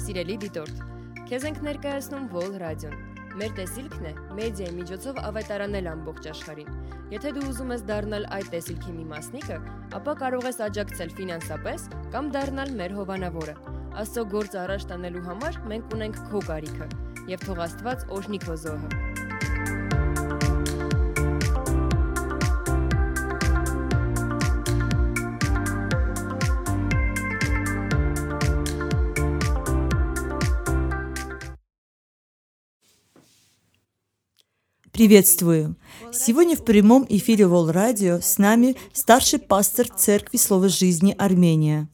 [0.00, 0.78] Սիրելի դիտորդ,
[1.28, 6.70] քեզ ենք ներկայացնում Vol Radio-ն։ Մեր տեսիլքն է մեդիայի միջոցով ավետարանել ամբողջ աշխարհին։
[7.12, 9.60] Եթե դու ուզում ես դառնալ այդ տեսիլքի մի մասնիկը,
[10.00, 13.56] ապա կարող ես աջակցել ֆինանսապես կամ դառնալ մեր հովանավորը։
[14.00, 16.90] Աստծո գործ առաջ տանելու համար մենք ունենք քո կարիքը,
[17.36, 19.09] եւ թող Աստված օրհնի քո զոհը։
[35.00, 35.76] Приветствую!
[36.12, 41.88] Сегодня в прямом эфире Вол Радио с нами старший пастор Церкви Слова Жизни Армения.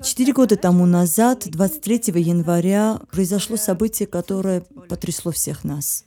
[0.00, 6.06] Четыре года тому назад, 23 января, произошло событие, которое потрясло всех нас.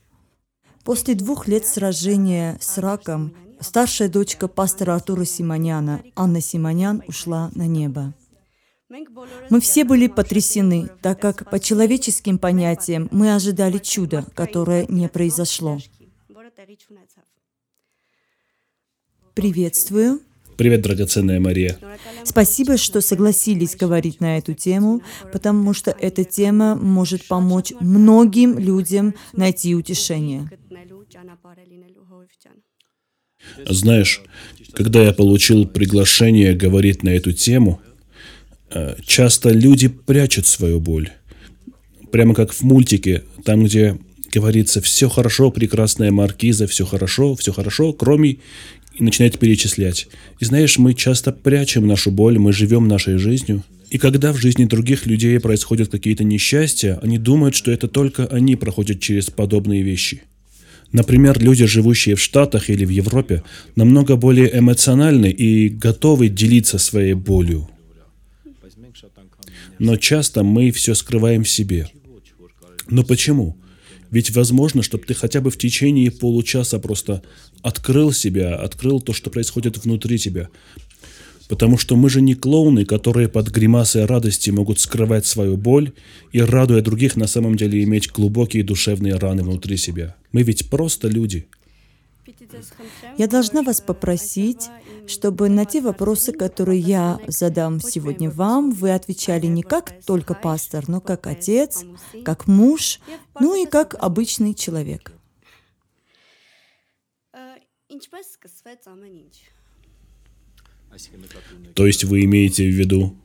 [0.84, 7.68] После двух лет сражения с раком старшая дочка пастора Артура Симоняна, Анна Симонян, ушла на
[7.68, 8.16] небо.
[9.50, 15.80] Мы все были потрясены, так как по человеческим понятиям мы ожидали чуда, которое не произошло.
[19.34, 20.22] Приветствую.
[20.55, 21.77] Привет, драгоценная Мария.
[22.24, 25.02] Спасибо, что согласились говорить на эту тему,
[25.34, 30.49] потому что эта тема может помочь многим людям найти утешение.
[33.68, 34.22] Знаешь,
[34.74, 37.82] когда я получил приглашение говорить на эту тему,
[39.05, 41.09] часто люди прячут свою боль.
[42.12, 43.98] Прямо как в мультике, там, где
[44.34, 48.37] говорится «все хорошо, прекрасная маркиза, все хорошо, все хорошо, кроме...»
[48.98, 50.07] и начинает перечислять.
[50.40, 53.63] И знаешь, мы часто прячем нашу боль, мы живем нашей жизнью.
[53.90, 58.55] И когда в жизни других людей происходят какие-то несчастья, они думают, что это только они
[58.55, 60.21] проходят через подобные вещи.
[60.91, 63.43] Например, люди, живущие в Штатах или в Европе,
[63.76, 67.69] намного более эмоциональны и готовы делиться своей болью.
[69.80, 71.90] Но часто мы все скрываем в себе.
[72.90, 73.58] Но почему?
[74.12, 77.22] Ведь возможно, чтобы ты хотя бы в течение получаса просто
[77.62, 80.50] открыл себя, открыл то, что происходит внутри тебя.
[81.47, 85.91] Потому что мы же не клоуны, которые под гримасой радости могут скрывать свою боль
[86.31, 90.16] и, радуя других, на самом деле иметь глубокие душевные раны внутри себя.
[90.31, 91.47] Мы ведь просто люди.
[93.18, 94.69] Я должна вас попросить,
[95.08, 100.88] чтобы на те вопросы, которые я задам сегодня вам, вы отвечали не как только пастор,
[100.88, 101.84] но как отец,
[102.24, 103.00] как муж,
[103.40, 105.12] ну и как обычный человек.
[111.75, 113.16] То есть вы имеете в виду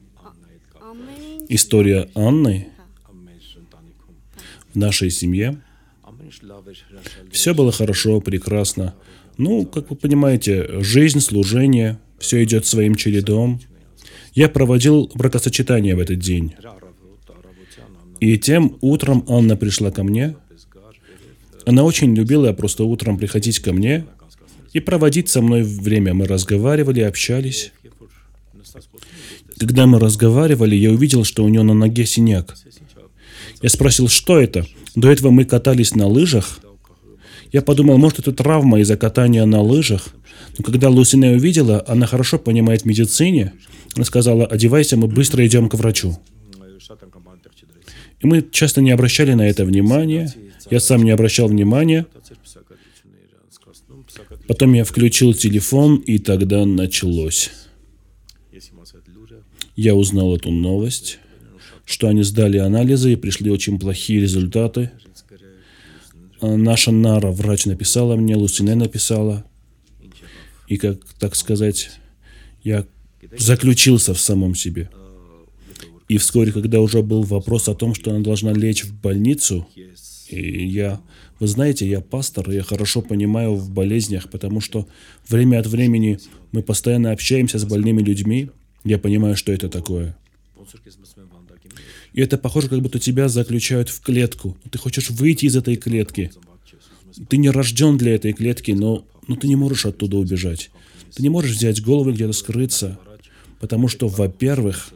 [1.48, 2.72] история Анны
[4.72, 5.62] в нашей семье?
[7.30, 8.94] Все было хорошо, прекрасно.
[9.36, 13.60] Ну, как вы понимаете, жизнь, служение, все идет своим чередом.
[14.34, 16.54] Я проводил бракосочетание в этот день.
[18.20, 20.36] И тем утром Анна пришла ко мне.
[21.66, 24.06] Она очень любила просто утром приходить ко мне
[24.72, 26.14] и проводить со мной время.
[26.14, 27.72] Мы разговаривали, общались.
[29.58, 32.56] Когда мы разговаривали, я увидел, что у нее на ноге синяк.
[33.62, 34.66] Я спросил, что это?
[34.94, 36.60] До этого мы катались на лыжах.
[37.52, 40.08] Я подумал, может, это травма из-за катания на лыжах.
[40.58, 43.52] Но когда Лусине увидела, она хорошо понимает медицине,
[43.94, 46.18] она сказала, одевайся, мы быстро идем к врачу.
[48.20, 50.32] И мы часто не обращали на это внимания.
[50.70, 52.06] Я сам не обращал внимания.
[54.46, 57.50] Потом я включил телефон, и тогда началось.
[59.76, 61.19] Я узнал эту новость,
[61.90, 64.92] что они сдали анализы и пришли очень плохие результаты.
[66.40, 69.44] А Наша Нара, врач, написала мне, Лусине написала.
[70.68, 71.90] И, как так сказать,
[72.62, 72.86] я
[73.36, 74.88] заключился в самом себе.
[76.08, 79.66] И вскоре, когда уже был вопрос о том, что она должна лечь в больницу,
[80.28, 81.00] и я,
[81.40, 84.86] вы знаете, я пастор, я хорошо понимаю в болезнях, потому что
[85.28, 86.20] время от времени
[86.52, 88.50] мы постоянно общаемся с больными людьми,
[88.84, 90.16] я понимаю, что это такое.
[92.12, 94.56] И это похоже, как будто тебя заключают в клетку.
[94.70, 96.30] Ты хочешь выйти из этой клетки.
[97.28, 100.70] Ты не рожден для этой клетки, но, но ты не можешь оттуда убежать.
[101.14, 102.98] Ты не можешь взять голову и где-то скрыться.
[103.60, 104.92] Потому что, во-первых,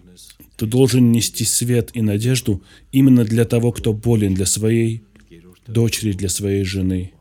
[0.56, 2.62] ты должен нести свет и надежду
[2.93, 5.02] именно для того, кто болен, для своей
[5.67, 7.12] дочери, для своей жены,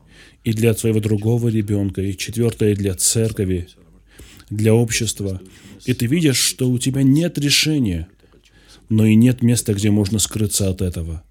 [0.44, 3.68] и для своего другого ребенка, и четвертое, для церкви,
[4.50, 5.40] для общества.
[5.84, 8.08] И ты видишь, что у тебя нет решения,
[8.94, 11.22] но и нет места, где можно скрыться от этого.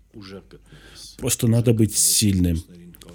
[1.17, 2.61] Просто надо быть сильным,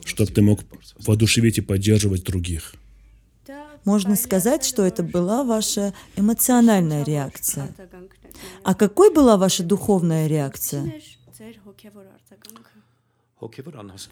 [0.05, 0.61] чтобы ты мог
[1.07, 2.75] воодушевить и поддерживать других.
[3.85, 7.75] можно сказать, что это была ваша эмоциональная реакция.
[8.63, 10.93] А какой была ваша духовная реакция?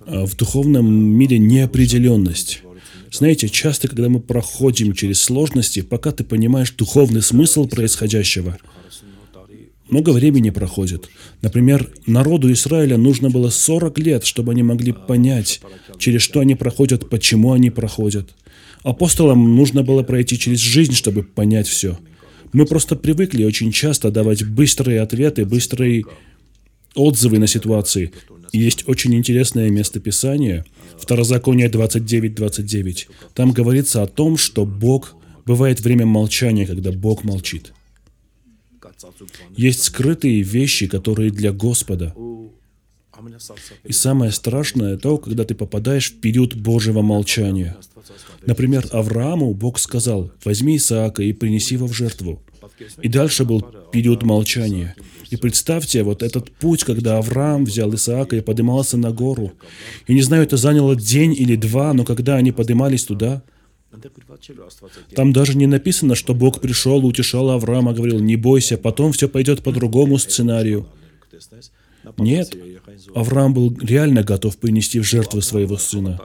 [0.07, 2.63] А в духовном мире неопределенность.
[3.11, 8.59] Знаете, часто, когда мы проходим через сложности, пока ты понимаешь духовный смысл происходящего,
[9.89, 11.09] много времени проходит.
[11.43, 15.61] Например, народу Израиля нужно было 40 лет, чтобы они могли понять,
[15.99, 18.35] через что они проходят, почему они проходят.
[18.83, 21.99] Апостолам нужно было пройти через жизнь, чтобы понять все.
[22.53, 26.05] Мы просто привыкли очень часто давать быстрые ответы, быстрые
[26.95, 28.13] отзывы на ситуации.
[28.53, 30.65] Есть очень интересное место Писания,
[30.99, 33.07] Второзаконие 29.29.
[33.35, 37.73] Там говорится о том, что Бог, бывает время молчания, когда Бог молчит.
[39.57, 42.15] Есть скрытые вещи, которые для Господа.
[43.85, 47.77] И самое страшное то, когда ты попадаешь в период Божьего молчания.
[48.45, 52.43] Например, Аврааму Бог сказал, возьми Исаака и принеси его в жертву.
[53.03, 53.63] И дальше был
[53.93, 54.95] период молчания.
[55.31, 59.53] И представьте, вот этот путь, когда Авраам взял Исаака и поднимался на гору.
[60.07, 63.43] Я не знаю, это заняло день или два, но когда они поднимались туда,
[65.15, 69.63] там даже не написано, что Бог пришел, утешал Авраама, говорил, не бойся, потом все пойдет
[69.63, 70.87] по другому сценарию.
[72.19, 72.55] Нет,
[73.15, 76.21] Авраам был реально готов принести в жертву своего сына.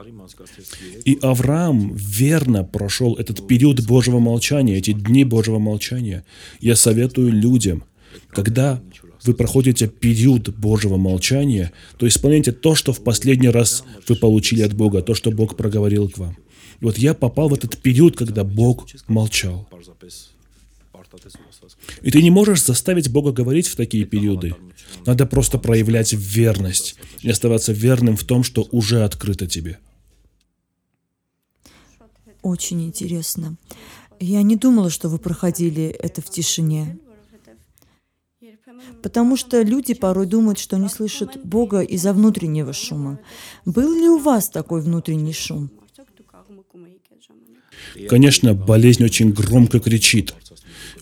[1.04, 6.24] И Авраам верно прошел этот период Божьего молчания, эти дни Божьего молчания.
[6.60, 7.84] Я советую людям,
[8.28, 8.80] когда
[9.24, 14.74] вы проходите период Божьего молчания, то исполняйте то, что в последний раз вы получили от
[14.74, 16.36] Бога, то, что Бог проговорил к вам.
[16.82, 19.68] И вот я попал в этот период, когда Бог молчал.
[22.02, 24.56] И ты не можешь заставить Бога говорить в такие периоды.
[25.06, 29.78] Надо просто проявлять верность и оставаться верным в том, что уже открыто тебе.
[32.42, 33.56] Очень интересно.
[34.18, 36.98] Я не думала, что вы проходили это в тишине.
[39.04, 43.20] Потому что люди порой думают, что не слышат Бога из-за внутреннего шума.
[43.64, 45.70] Был ли у вас такой внутренний шум?
[48.08, 50.34] Конечно, болезнь очень громко кричит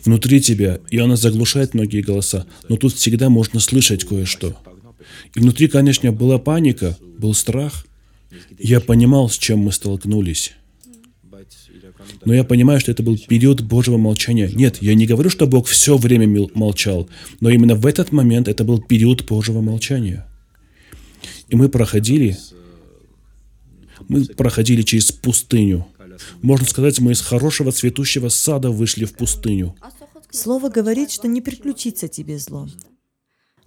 [0.05, 4.57] внутри тебя, и она заглушает многие голоса, но тут всегда можно слышать кое-что.
[5.35, 7.87] И внутри, конечно, была паника, был страх.
[8.59, 10.53] Я понимал, с чем мы столкнулись.
[12.25, 14.51] Но я понимаю, что это был период Божьего молчания.
[14.53, 17.09] Нет, я не говорю, что Бог все время молчал,
[17.41, 20.27] но именно в этот момент это был период Божьего молчания.
[21.49, 22.37] И мы проходили,
[24.09, 25.87] мы проходили через пустыню.
[26.43, 29.75] Можно сказать, мы из хорошего цветущего сада вышли в пустыню.
[30.31, 32.69] Слово говорит, что не приключится тебе зло.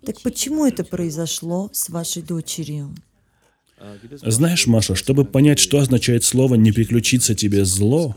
[0.06, 2.94] Так почему это произошло с вашей дочерью?
[4.22, 8.16] Знаешь, Маша, чтобы понять, что означает слово «не приключиться тебе зло»,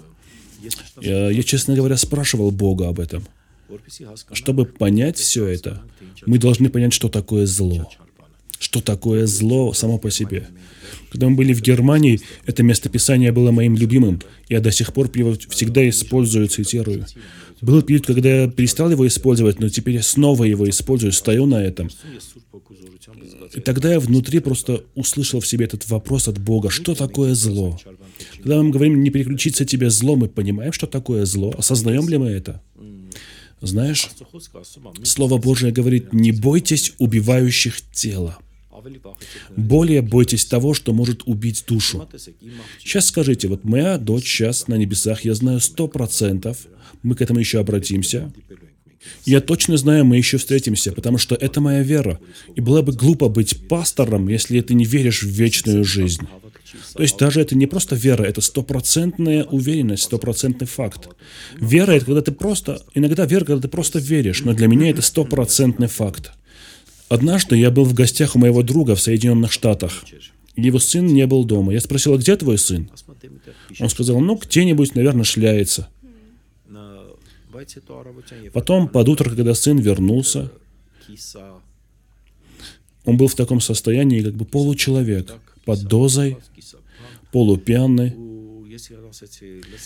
[1.00, 3.26] я, я, честно говоря, спрашивал Бога об этом.
[4.32, 5.82] Чтобы понять все это,
[6.24, 7.90] мы должны понять, что такое зло.
[8.58, 10.48] Что такое зло само по себе.
[11.10, 14.20] Когда мы были в Германии, это местописание было моим любимым.
[14.48, 17.06] Я до сих пор его всегда использую, цитирую.
[17.60, 21.62] Был период, когда я перестал его использовать, но теперь я снова его использую, стою на
[21.62, 21.88] этом.
[23.54, 27.78] И тогда я внутри просто услышал в себе этот вопрос от Бога, что такое зло?
[28.36, 32.28] Когда мы говорим не переключиться тебе зло, мы понимаем, что такое зло, осознаем ли мы
[32.28, 32.62] это?
[33.62, 34.10] Знаешь,
[35.02, 38.38] Слово Божие говорит, не бойтесь убивающих тело.
[39.56, 42.08] Более бойтесь того, что может убить душу.
[42.78, 46.66] Сейчас скажите, вот моя дочь сейчас на небесах, я знаю сто процентов,
[47.02, 48.32] мы к этому еще обратимся.
[49.24, 52.18] Я точно знаю, мы еще встретимся, потому что это моя вера.
[52.54, 56.26] И было бы глупо быть пастором, если ты не веришь в вечную жизнь.
[56.94, 61.08] То есть даже это не просто вера, это стопроцентная уверенность, стопроцентный факт.
[61.58, 62.82] Вера— это когда ты просто...
[62.94, 66.32] Иногда вера, когда ты просто веришь, но для меня это стопроцентный факт.
[67.08, 70.04] Однажды я был в гостях у моего друга в Соединенных Штатах.
[70.56, 71.72] Его сын не был дома.
[71.72, 72.90] Я спросил, а где твой сын?
[73.78, 75.88] Он сказал, ну, где-нибудь, наверное, шляется.
[78.52, 80.50] Потом, под утро, когда сын вернулся,
[83.04, 85.32] он был в таком состоянии, как бы получеловек,
[85.64, 86.38] под дозой,
[87.32, 88.14] полупьяный.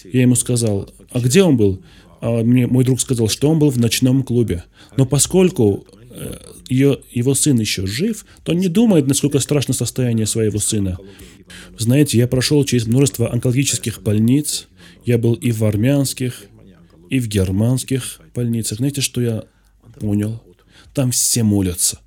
[0.05, 1.83] Я ему сказал, а где он был?
[2.21, 4.65] А мне мой друг сказал, что он был в ночном клубе.
[4.97, 5.87] Но поскольку
[6.69, 10.99] ее, его сын еще жив, то он не думает, насколько страшно состояние своего сына.
[11.79, 14.69] Знаете, я прошел через множество онкологических больниц.
[15.05, 16.45] Я был и в армянских,
[17.09, 18.79] и в германских больницах.
[18.79, 19.45] Знаете, что я
[19.99, 20.43] понял?
[20.95, 22.01] Там все молятся.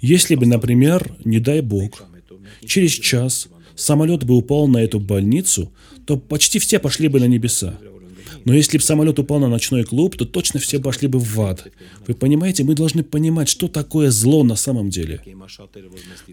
[0.00, 2.04] Если бы, например, не дай Бог,
[2.64, 5.72] через час самолет бы упал на эту больницу,
[6.06, 7.78] то почти все пошли бы на небеса.
[8.46, 11.66] Но если бы самолет упал на ночной клуб, то точно все пошли бы в ад.
[12.06, 15.20] Вы понимаете, мы должны понимать, что такое зло на самом деле.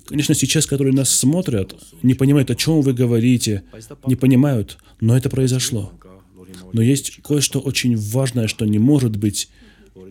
[0.06, 3.64] Конечно, сейчас, которые нас смотрят, не понимают, о чем вы говорите,
[4.06, 5.92] не понимают, но это произошло.
[6.72, 9.50] Но есть кое-что очень важное, что не может быть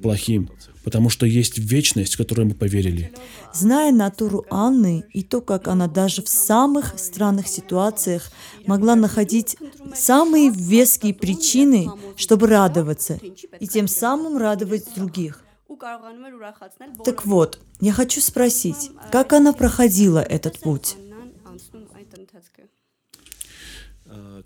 [0.02, 0.50] плохим,
[0.82, 3.12] потому что есть вечность, в которую мы поверили.
[3.52, 8.30] Зная натуру Анны и то, как она даже в самых странных ситуациях
[8.66, 9.56] могла находить
[9.94, 13.18] самые веские причины, чтобы радоваться,
[13.60, 15.44] и тем самым радовать других.
[17.04, 20.96] Так вот, я хочу спросить, как она проходила этот путь?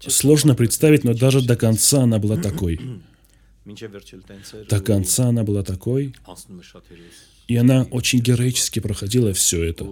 [0.00, 2.80] Сложно представить, но даже до конца она была такой.
[4.68, 6.14] До конца она была такой,
[7.48, 9.84] и она очень героически проходила все это.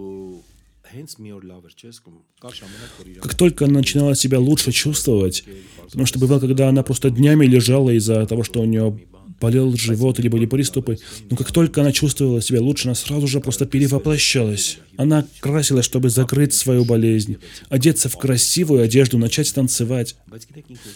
[3.21, 5.43] Как только она начинала себя лучше чувствовать,
[5.83, 8.97] потому что бывало, когда она просто днями лежала из-за того, что у нее
[9.39, 10.97] болел живот или были приступы,
[11.29, 14.79] но как только она чувствовала себя лучше, она сразу же просто перевоплощалась.
[14.97, 17.37] Она красилась, чтобы закрыть свою болезнь,
[17.69, 20.15] одеться в красивую одежду, начать танцевать.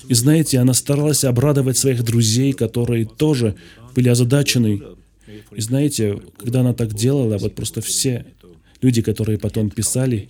[0.08, 3.55] И знаете, она старалась обрадовать своих друзей, которые тоже
[3.96, 4.81] были озадачены.
[5.55, 8.25] И знаете, когда она так делала, вот просто все
[8.81, 10.29] люди, которые потом писали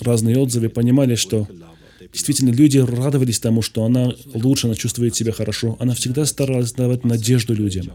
[0.00, 1.48] разные отзывы, понимали, что
[2.12, 5.76] Действительно, люди радовались тому, что она лучше, она чувствует себя хорошо.
[5.78, 7.92] Она всегда старалась давать надежду людям.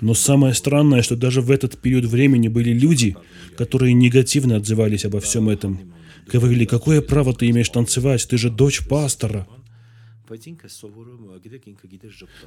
[0.00, 3.16] Но самое странное, что даже в этот период времени были люди,
[3.56, 5.92] которые негативно отзывались обо всем этом.
[6.30, 9.46] Говорили, какое право ты имеешь танцевать, ты же дочь пастора.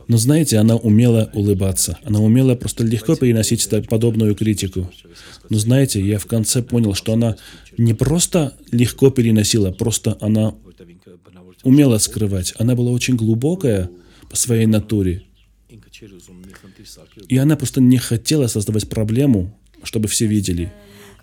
[0.07, 1.97] Но знаете, она умела улыбаться.
[2.03, 4.91] Она умела просто легко переносить подобную критику.
[5.49, 7.37] Но знаете, я в конце понял, что она
[7.77, 10.55] не просто легко переносила, просто она
[11.63, 12.53] умела скрывать.
[12.57, 13.89] Она была очень глубокая
[14.29, 15.23] по своей натуре.
[17.27, 20.71] И она просто не хотела создавать проблему, чтобы все видели.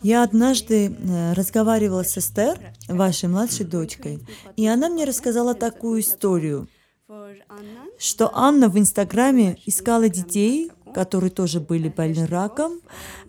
[0.03, 4.19] Я однажды э, разговаривала с Эстер, вашей младшей дочкой,
[4.57, 6.69] и она мне рассказала такую историю,
[7.99, 12.81] что Анна в Инстаграме искала детей, которые тоже были больны раком,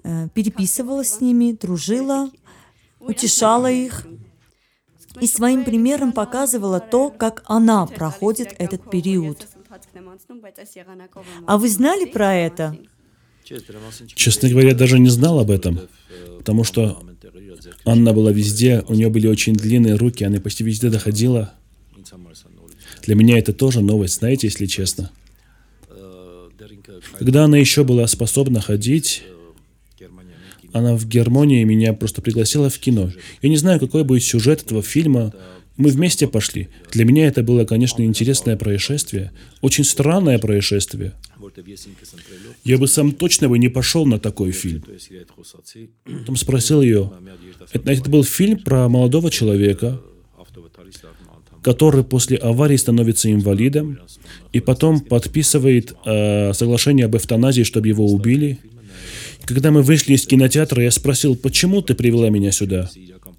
[0.04, 2.32] э, переписывалась с ними, дружила,
[3.00, 4.08] утешала их
[5.20, 9.48] и своим примером показывала то, как она проходит этот период.
[11.46, 12.78] А вы знали про это?
[13.44, 15.82] Честно говоря, даже не знал об этом,
[16.44, 17.02] потому что
[17.86, 21.54] Анна была везде, у нее были очень длинные руки, она почти везде доходила.
[23.04, 25.10] Для меня это тоже новость, знаете, если честно.
[27.18, 29.24] Когда она еще была способна ходить,
[30.74, 33.10] она в Германии меня просто пригласила в кино.
[33.42, 35.34] Я не знаю, какой будет сюжет этого фильма.
[35.76, 36.70] Мы вместе пошли.
[36.92, 39.32] Для меня это было, конечно, интересное происшествие.
[39.62, 41.14] Очень странное происшествие.
[42.64, 44.84] Я бы сам точно бы не пошел на такой фильм.
[46.04, 47.12] Потом спросил ее.
[47.72, 50.00] Это, это был фильм про молодого человека,
[51.64, 54.00] который после аварии становится инвалидом
[54.52, 58.60] и потом подписывает э, соглашение об эвтаназии, чтобы его убили.
[59.46, 62.90] Когда мы вышли из кинотеатра, я спросил, почему ты привела меня сюда?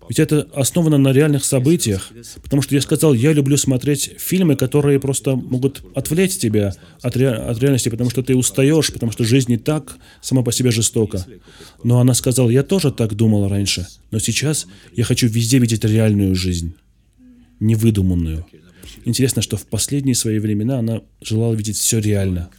[0.08, 2.11] Ведь это основано на реальных событиях.
[2.42, 7.30] Потому что я сказал, я люблю смотреть фильмы, которые просто могут отвлечь тебя от, ре...
[7.30, 11.25] от реальности, потому что ты устаешь, потому что жизнь не так сама по себе жестока.
[11.82, 16.34] Но она сказала, я тоже так думала раньше, но сейчас я хочу везде видеть реальную
[16.34, 16.75] жизнь,
[17.61, 18.46] невыдуманную.
[19.04, 22.50] Интересно, что в последние свои времена она желала видеть все реально.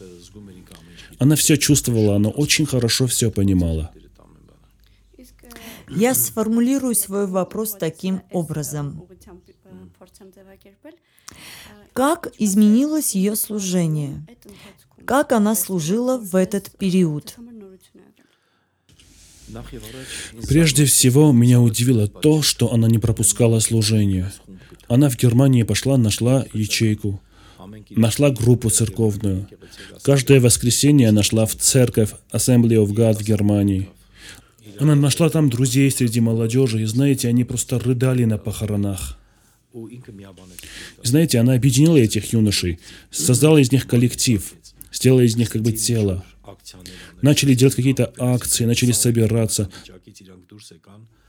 [1.17, 3.91] Она все чувствовала, она очень хорошо все понимала.
[5.89, 9.07] Я сформулирую свой вопрос таким образом.
[11.93, 14.25] Как изменилось ее служение?
[15.05, 17.35] Как она служила в этот период?
[20.47, 24.31] Прежде всего, меня удивило то, что она не пропускала служение.
[24.87, 27.21] Она в Германии пошла, нашла ячейку,
[27.91, 29.47] нашла группу церковную.
[30.03, 33.89] Каждое воскресенье она шла в церковь Assembly of God в Германии.
[34.79, 39.17] Она нашла там друзей среди молодежи, и знаете, они просто рыдали на похоронах.
[39.73, 40.01] И
[41.03, 42.79] знаете, она объединила этих юношей,
[43.11, 44.53] создала из них коллектив,
[44.91, 46.23] сделала из них как бы тело.
[47.21, 49.69] Начали делать какие-то акции, начали собираться.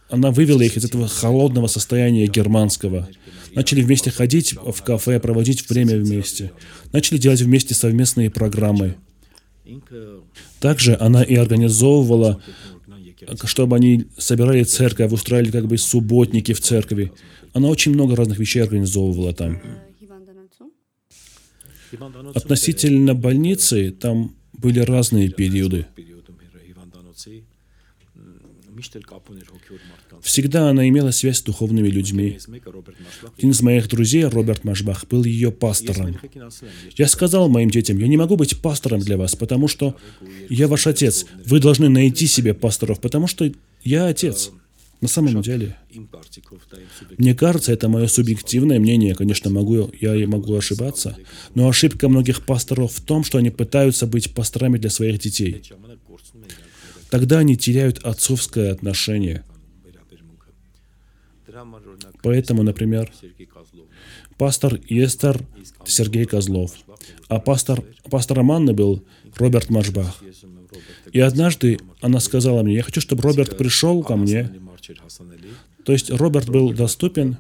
[0.09, 3.09] Она вывела их из этого холодного состояния германского.
[3.55, 6.53] Начали вместе ходить в кафе, проводить время вместе.
[6.93, 8.97] Начали делать вместе совместные программы.
[10.61, 12.41] Также она и организовывала
[13.45, 17.13] чтобы они собирали церковь, устраивали как бы субботники в церкви.
[17.53, 19.61] Она очень много разных вещей организовывала там.
[22.35, 25.87] Относительно больницы, там были разные периоды.
[30.23, 32.39] Всегда она имела связь с духовными людьми.
[33.37, 36.17] Один из моих друзей, Роберт Машбах, был ее пастором.
[36.97, 39.97] Я сказал моим детям, я не могу быть пастором для вас, потому что
[40.49, 41.27] я ваш отец.
[41.45, 43.51] Вы должны найти себе пасторов, потому что
[43.85, 44.51] я отец.
[45.03, 45.77] На самом деле,
[47.19, 51.17] мне кажется, это мое субъективное мнение, конечно, могу, я и могу ошибаться,
[51.55, 55.63] но ошибка многих пасторов в том, что они пытаются быть пасторами для своих детей.
[57.17, 59.43] Тогда они теряют отцовское отношение.
[62.23, 63.11] Поэтому, например,
[64.37, 65.41] пастор Естер
[65.87, 66.73] Сергей Козлов,
[67.29, 69.03] а пастор, пастором Анны был
[69.37, 70.23] Роберт Машбах.
[71.11, 74.53] И однажды она сказала мне, я хочу, чтобы Роберт пришел ко мне.
[75.87, 77.39] То есть Роберт был доступен.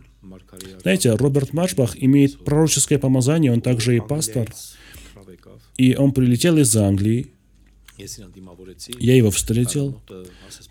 [0.80, 4.50] Знаете, Роберт Машбах имеет пророческое помазание, он также и пастор.
[5.76, 7.35] И он прилетел из Англии.
[7.98, 10.00] Я его встретил,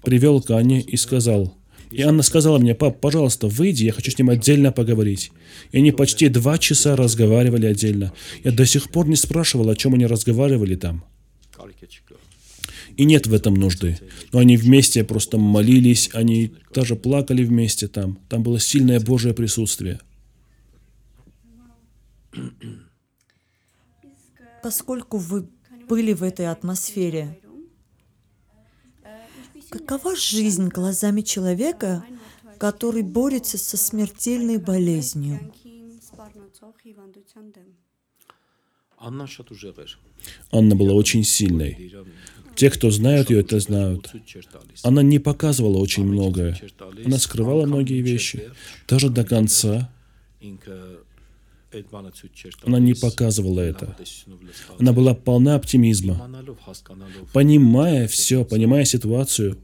[0.03, 1.55] привел к Анне и сказал,
[1.91, 5.31] и Анна сказала мне, пап, пожалуйста, выйди, я хочу с ним отдельно поговорить.
[5.71, 8.13] И они почти два часа разговаривали отдельно.
[8.43, 11.05] Я до сих пор не спрашивал, о чем они разговаривали там.
[12.97, 13.99] И нет в этом нужды.
[14.31, 18.19] Но они вместе просто молились, они даже плакали вместе там.
[18.29, 19.99] Там было сильное Божье присутствие.
[24.63, 25.47] Поскольку вы
[25.87, 27.39] были в этой атмосфере,
[29.69, 32.05] Какова жизнь глазами человека,
[32.57, 35.51] который борется со смертельной болезнью?
[40.51, 41.93] Анна была очень сильной.
[42.55, 44.13] Те, кто знают ее, это знают.
[44.83, 46.57] Она не показывала очень многое.
[47.05, 48.49] Она скрывала многие вещи.
[48.87, 49.91] Даже до конца
[52.63, 53.95] она не показывала это.
[54.79, 56.29] Она была полна оптимизма.
[57.33, 59.57] Понимая все, понимая ситуацию,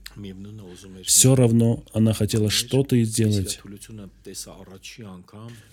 [1.06, 3.60] все равно она хотела что-то сделать.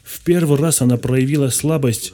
[0.02, 2.12] В первый раз она проявила слабость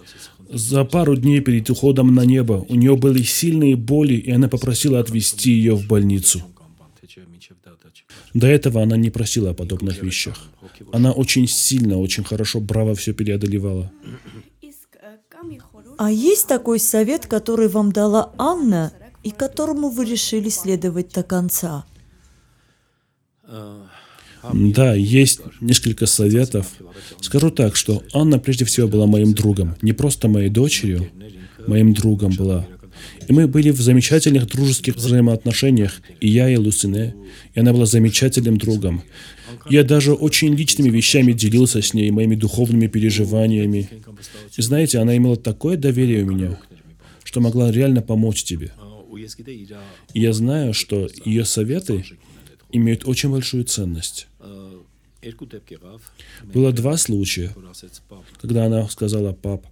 [0.50, 2.64] за пару дней перед уходом на небо.
[2.68, 6.42] У нее были сильные боли, и она попросила отвезти ее в больницу.
[8.34, 10.48] До этого она не просила о подобных вещах.
[10.92, 13.90] Она очень сильно, очень хорошо, браво все преодолевала.
[15.98, 21.84] А есть такой совет, который вам дала Анна, и которому вы решили следовать до конца?
[24.52, 26.66] Да, есть несколько советов.
[27.20, 29.76] Скажу так, что Анна прежде всего была моим другом.
[29.80, 31.10] Не просто моей дочерью,
[31.66, 32.66] моим другом была.
[33.28, 37.14] И мы были в замечательных дружеских взаимоотношениях, и я, и Луцине,
[37.54, 39.02] и она была замечательным другом.
[39.70, 43.88] Я даже очень личными вещами делился с ней, моими духовными переживаниями.
[44.56, 46.58] И знаете, она имела такое доверие у меня,
[47.22, 48.72] что могла реально помочь тебе.
[50.12, 52.04] И я знаю, что ее советы
[52.72, 54.26] имеют очень большую ценность.
[56.42, 57.54] Было два случая,
[58.40, 59.66] когда она сказала, пап,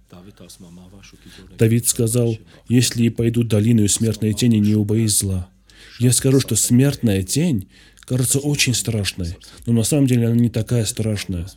[1.57, 2.37] Давид сказал,
[2.67, 5.49] если пойду долину смертной тени, не убоись зла.
[5.99, 7.67] Я скажу, что смертная тень
[8.05, 11.47] кажется очень страшной, но на самом деле она не такая страшная.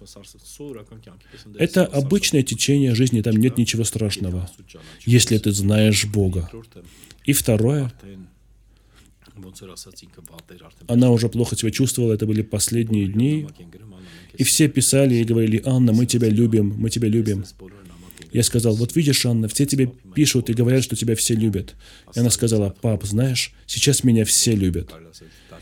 [1.59, 4.49] Это обычное течение жизни, там нет ничего страшного,
[5.05, 6.51] если ты знаешь Бога.
[7.25, 7.93] И второе,
[10.87, 13.47] она уже плохо себя чувствовала, это были последние дни.
[14.37, 17.45] И все писали и говорили, Анна, мы тебя любим, мы тебя любим.
[18.33, 21.75] Я сказал, вот видишь, Анна, все тебе пишут и говорят, что тебя все любят.
[22.15, 24.93] И она сказала, пап, знаешь, сейчас меня все любят.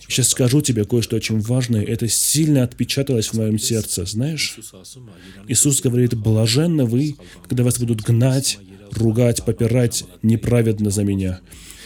[0.08, 1.84] Сейчас скажу тебе кое-что очень важное.
[1.84, 4.04] Это сильно отпечаталось в моем сердце.
[4.04, 4.58] Знаешь,
[5.48, 7.16] Иисус говорит, блаженны вы,
[7.48, 8.58] когда вас будут гнать,
[8.92, 11.40] ругать, попирать неправедно за меня.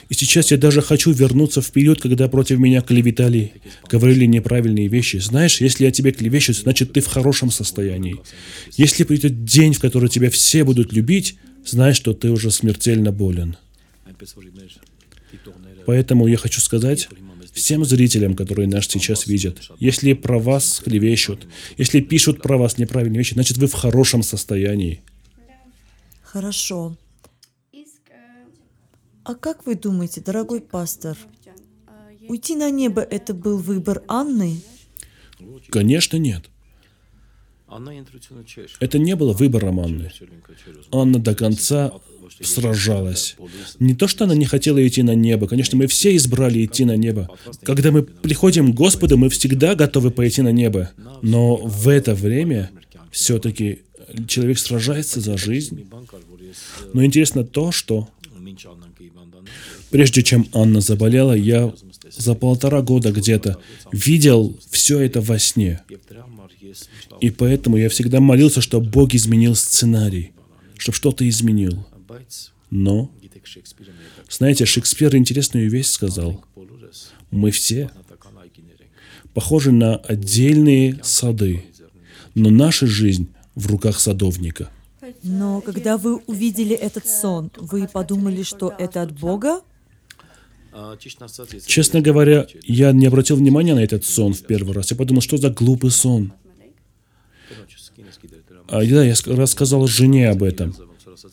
[0.09, 3.53] И сейчас я даже хочу вернуться в период, когда против меня клеветали,
[3.91, 5.19] говорили неправильные вещи.
[5.19, 8.17] Знаешь, если я тебе клевещу, значит ты в хорошем состоянии.
[8.77, 13.57] Если придет день, в который тебя все будут любить, знай, что ты уже смертельно болен.
[15.85, 17.09] Поэтому я хочу сказать
[17.53, 23.19] всем зрителям, которые нас сейчас видят, если про вас клевещут, если пишут про вас неправильные
[23.19, 25.03] вещи, значит вы в хорошем состоянии.
[26.23, 26.97] Хорошо.
[29.29, 31.15] А как вы думаете, дорогой пастор,
[32.29, 34.63] уйти на небо– это был выбор Анны?
[35.69, 36.45] Конечно, нет.
[38.81, 40.11] Это не было выбором Анны.
[40.91, 41.93] Анна до конца
[42.41, 43.37] сражалась.
[43.79, 45.47] Не то, что она не хотела идти на небо.
[45.47, 47.29] Конечно, мы все избрали идти на небо.
[47.65, 50.91] Когда мы приходим к Господу, мы всегда готовы пойти на небо.
[51.21, 52.71] Но в это время
[53.11, 53.83] все-таки
[54.27, 55.87] человек сражается за жизнь.
[56.95, 58.09] Но интересно то, что
[59.91, 61.73] прежде чем Анна заболела, я
[62.11, 63.59] за полтора года где-то
[63.93, 65.83] видел все это во сне.
[67.21, 70.33] И поэтому я всегда молился, чтобы Бог изменил сценарий,
[70.77, 71.87] чтобы что-то изменил.
[72.71, 73.11] Но,
[74.31, 76.45] знаете, Шекспир интересную вещь сказал.
[77.31, 77.91] Мы все
[79.35, 81.65] похожи на отдельные сады,
[82.35, 84.71] но наша жизнь в руках садовника.
[85.23, 89.61] Но когда вы увидели этот сон, вы подумали, что это от Бога?
[91.67, 94.91] Честно говоря, я не обратил внимания на этот сон в первый раз.
[94.91, 96.33] Я подумал, что за глупый сон.
[98.69, 100.75] А, да, я рассказал жене об этом.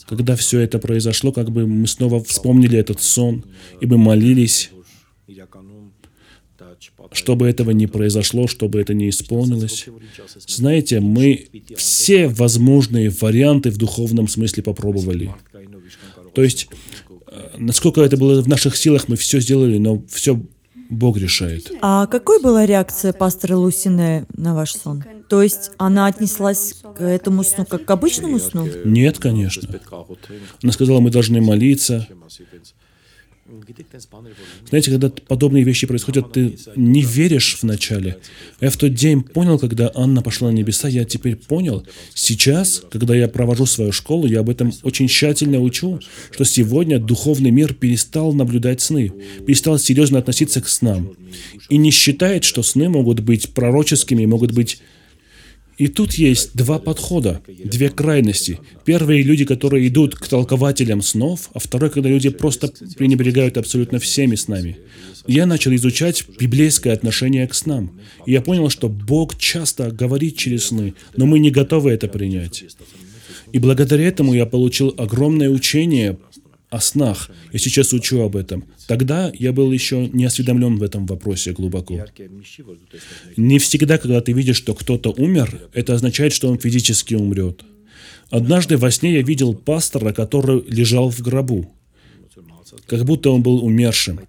[0.07, 3.43] Когда все это произошло, как бы мы снова вспомнили этот сон,
[3.81, 4.71] и мы молились,
[7.11, 9.87] чтобы этого не произошло, чтобы это не исполнилось.
[10.47, 15.33] Знаете, мы все возможные варианты в духовном смысле попробовали.
[16.33, 16.67] То есть,
[17.57, 20.39] насколько это было в наших силах, мы все сделали, но все
[20.89, 21.71] Бог решает.
[21.81, 25.03] А какой была реакция пастора Лусине на ваш сон?
[25.29, 28.67] То есть она отнеслась к этому сну как к обычному сну?
[28.85, 29.67] Нет, конечно.
[30.61, 32.07] Она сказала, мы должны молиться.
[34.69, 38.17] Знаете, когда подобные вещи происходят, ты не веришь вначале.
[38.59, 41.85] Я в тот день понял, когда Анна пошла на небеса, я теперь понял.
[42.15, 45.99] Сейчас, когда я провожу свою школу, я об этом очень тщательно учу,
[46.31, 49.13] что сегодня духовный мир перестал наблюдать сны,
[49.45, 51.15] перестал серьезно относиться к снам.
[51.69, 54.81] И не считает, что сны могут быть пророческими, могут быть
[55.77, 58.59] и тут есть два подхода, две крайности.
[58.85, 64.35] Первые люди, которые идут к толкователям снов, а второй, когда люди просто пренебрегают абсолютно всеми
[64.35, 64.77] снами.
[65.27, 67.91] Я начал изучать библейское отношение к снам.
[68.25, 72.63] И я понял, что Бог часто говорит через сны, но мы не готовы это принять.
[73.51, 76.17] И благодаря этому я получил огромное учение
[76.75, 77.29] о снах.
[77.53, 78.65] Я сейчас учу об этом.
[78.87, 82.05] Тогда я был еще не осведомлен в этом вопросе глубоко.
[83.37, 87.63] Не всегда, когда ты видишь, что кто-то умер, это означает, что он физически умрет.
[88.29, 91.71] Однажды во сне я видел пастора, который лежал в гробу,
[92.87, 94.19] как будто он был умершим.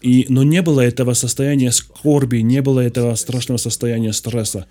[0.00, 4.66] И, но не было этого состояния скорби, не было этого страшного состояния стресса.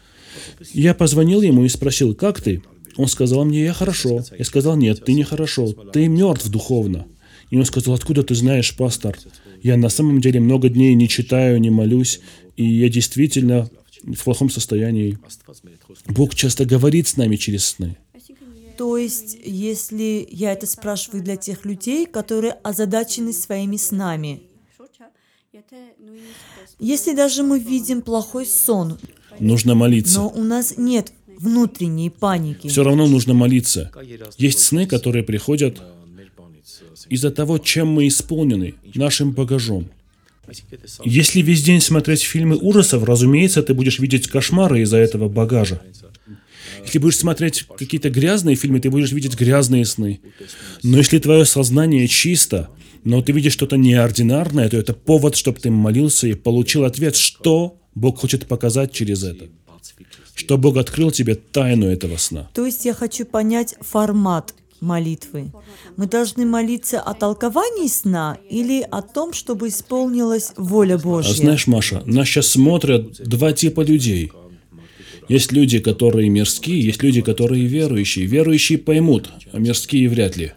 [0.74, 2.64] Я позвонил ему и спросил, как ты?
[2.98, 4.24] Он сказал мне, я хорошо.
[4.38, 7.06] Я сказал, нет, ты не хорошо, ты мертв духовно.
[7.50, 9.18] И он сказал, откуда ты знаешь, пастор?
[9.62, 12.20] Я на самом деле много дней не читаю, не молюсь,
[12.58, 13.70] и я действительно
[14.04, 15.18] в плохом состоянии.
[16.08, 17.98] Бог часто говорит с нами через сны.
[18.78, 24.42] То есть, если я это спрашиваю для тех людей, которые озадачены своими снами,
[26.80, 28.98] если даже мы видим плохой сон,
[29.40, 30.20] нужно молиться.
[30.20, 32.68] Но у нас нет внутренней паники.
[32.68, 33.92] Все равно нужно молиться.
[34.38, 35.82] Есть сны, которые приходят
[37.10, 39.90] из-за того, чем мы исполнены, нашим багажом.
[41.04, 45.82] Если весь день смотреть фильмы ужасов, разумеется, ты будешь видеть кошмары из-за этого багажа.
[46.86, 50.20] Если будешь смотреть какие-то грязные фильмы, ты будешь видеть грязные сны.
[50.82, 52.70] Но если твое сознание чисто,
[53.04, 57.78] но ты видишь что-то неординарное, то это повод, чтобы ты молился и получил ответ, что
[57.96, 59.48] Бог хочет показать через это
[60.34, 62.50] что Бог открыл тебе тайну этого сна.
[62.54, 65.52] То есть я хочу понять формат молитвы.
[65.98, 71.32] Мы должны молиться о толковании сна или о том, чтобы исполнилась воля Божья?
[71.32, 74.32] А знаешь, Маша, нас сейчас смотрят два типа людей.
[75.30, 78.26] Есть люди, которые мирские, есть люди, которые верующие.
[78.26, 80.52] Верующие поймут, а мирские вряд ли.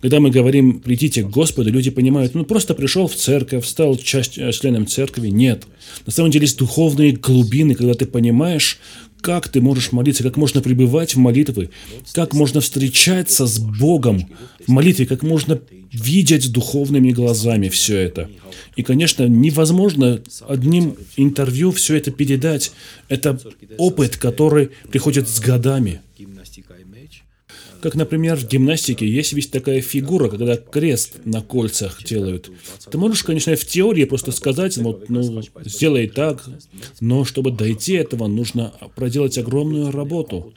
[0.00, 4.38] Когда мы говорим «придите к Господу», люди понимают, ну просто пришел в церковь, стал часть,
[4.38, 5.28] э, членом церкви.
[5.28, 5.64] Нет.
[6.06, 8.78] На самом деле есть духовные глубины, когда ты понимаешь,
[9.22, 11.70] как ты можешь молиться, как можно пребывать в молитве,
[12.12, 14.28] как можно встречаться с Богом
[14.66, 15.60] в молитве, как можно
[15.92, 18.28] видеть духовными глазами все это.
[18.76, 22.72] И, конечно, невозможно одним интервью все это передать.
[23.08, 23.38] Это
[23.78, 26.00] опыт, который приходит с годами.
[27.82, 32.48] Как, например, в гимнастике есть ведь такая фигура, когда крест на кольцах делают.
[32.88, 36.44] Ты можешь, конечно, в теории просто сказать, вот, ну, сделай так,
[37.00, 40.54] но чтобы дойти этого, нужно проделать огромную работу.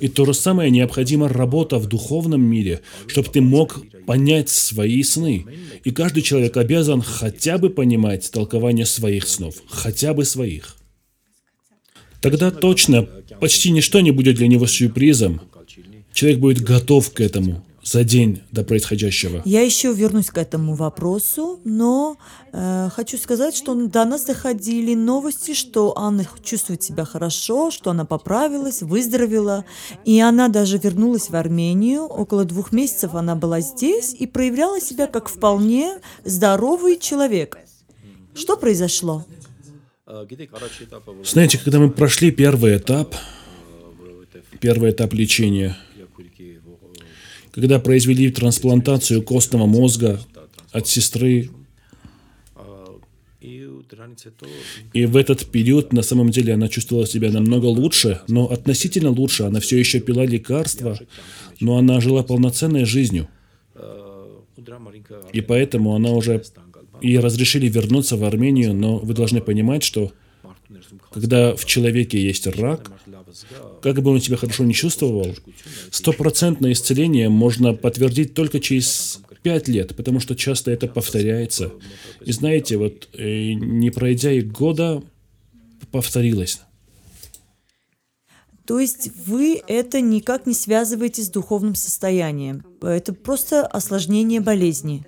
[0.00, 5.44] И то же самое необходима работа в духовном мире, чтобы ты мог понять свои сны.
[5.84, 10.76] И каждый человек обязан хотя бы понимать толкование своих снов, хотя бы своих.
[12.22, 13.02] тогда точно
[13.38, 15.42] почти ничто не будет для него сюрпризом.
[16.18, 19.40] Человек будет готов к этому за день до происходящего.
[19.44, 22.16] Я еще вернусь к этому вопросу, но
[22.52, 28.04] э, хочу сказать, что до нас доходили новости, что Анна чувствует себя хорошо, что она
[28.04, 29.64] поправилась, выздоровела,
[30.04, 32.02] и она даже вернулась в Армению.
[32.02, 37.58] Около двух месяцев она была здесь и проявляла себя как вполне здоровый человек.
[38.34, 39.24] Что произошло?
[41.24, 43.14] Знаете, когда мы прошли первый этап,
[44.58, 45.78] первый этап лечения–
[47.58, 50.20] когда произвели трансплантацию костного мозга
[50.70, 51.50] от сестры.
[54.92, 59.42] И в этот период, на самом деле, она чувствовала себя намного лучше, но относительно лучше.
[59.42, 61.00] Она все еще пила лекарства,
[61.58, 63.26] но она жила полноценной жизнью.
[65.32, 66.44] И поэтому она уже...
[67.02, 70.12] Ей разрешили вернуться в Армению, но вы должны понимать, что
[71.12, 72.92] когда в человеке есть рак,
[73.82, 75.34] как бы он себя хорошо не чувствовал,
[75.90, 81.72] стопроцентное исцеление можно подтвердить только через пять лет, потому что часто это повторяется.
[82.24, 85.02] И знаете, вот э, не пройдя и года,
[85.90, 86.60] повторилось.
[88.66, 92.62] То есть вы это никак не связываете с духовным состоянием.
[92.82, 95.06] Это просто осложнение болезни.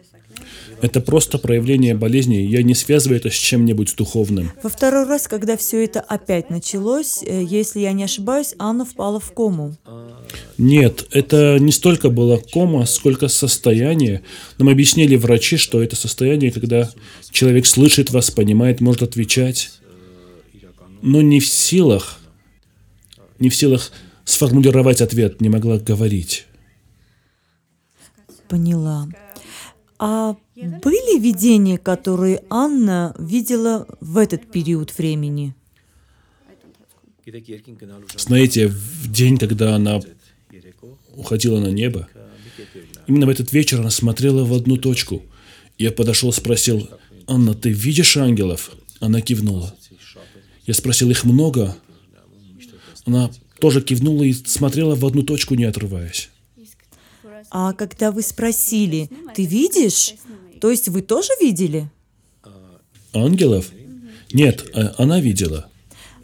[0.83, 4.53] Это просто проявление болезни, я не связываю это с чем-нибудь духовным.
[4.63, 9.21] Во второй раз, когда все это опять началось, э, если я не ошибаюсь, Анна впала
[9.21, 9.75] в кому.
[10.59, 14.23] Нет, это не столько было кома, сколько состояние.
[14.59, 16.91] Нам объяснили врачи, что это состояние, когда
[17.31, 19.71] человек слышит вас, понимает, может отвечать,
[21.03, 22.21] но не в силах,
[23.39, 23.93] не в силах
[24.25, 26.47] сформулировать ответ, не могла говорить.
[28.49, 29.09] Поняла.
[29.99, 35.55] А были видения, которые Анна видела в этот период времени?
[38.17, 40.01] Знаете, в день, когда она
[41.15, 42.09] уходила на небо,
[43.07, 45.23] именно в этот вечер она смотрела в одну точку.
[45.79, 46.89] Я подошел, спросил,
[47.27, 49.75] «Анна, ты видишь ангелов?» Она кивнула.
[50.67, 51.75] Я спросил, их много?
[53.07, 56.29] Она тоже кивнула и смотрела в одну точку, не отрываясь.
[57.51, 60.15] А когда вы спросили, ты видишь?
[60.61, 61.91] То есть вы тоже видели?
[63.13, 63.71] Ангелов?
[64.33, 65.67] Нет, а, она видела.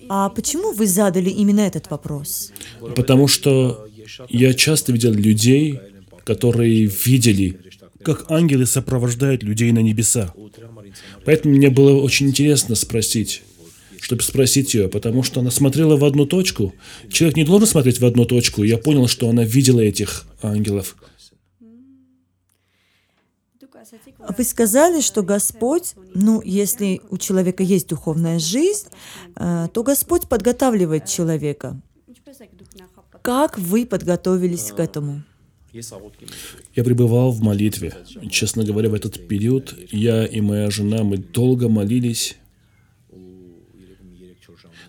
[0.08, 2.52] А почему вы задали именно этот вопрос?
[2.94, 3.88] Потому что
[4.28, 5.80] я часто видел людей,
[6.24, 7.58] которые видели,
[8.02, 10.32] как ангелы сопровождают людей на небеса.
[11.24, 13.42] Поэтому мне было очень интересно спросить,
[14.00, 16.72] чтобы спросить ее, потому что она смотрела в одну точку.
[17.10, 18.62] Человек не должен смотреть в одну точку.
[18.62, 20.96] Я понял, что она видела этих ангелов.
[24.36, 28.88] Вы сказали, что Господь, ну, если у человека есть духовная жизнь,
[29.36, 31.80] э, то Господь подготавливает человека.
[33.22, 35.22] Как вы подготовились к этому?
[36.74, 37.94] Я пребывал в молитве.
[38.30, 42.36] Честно говоря, в этот период я и моя жена, мы долго молились.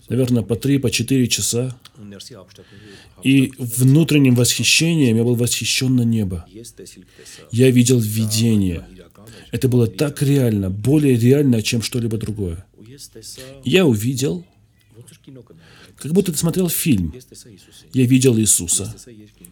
[0.07, 1.75] Наверное, по три, по четыре часа.
[3.23, 6.45] И внутренним восхищением я был восхищен на небо.
[7.51, 8.85] Я видел видение.
[9.57, 12.63] Это было так реально, более реально, чем что-либо другое.
[13.63, 14.45] Я увидел,
[15.97, 17.11] как будто ты смотрел фильм.
[17.91, 18.95] Я видел Иисуса.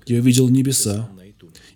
[0.05, 1.09] Я увидел небеса.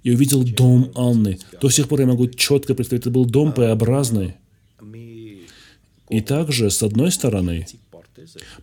[0.03, 1.39] Я увидел дом Анны.
[1.59, 4.35] До сих пор я могу четко представить, это был дом П-образный.
[6.09, 7.65] И также, с одной стороны,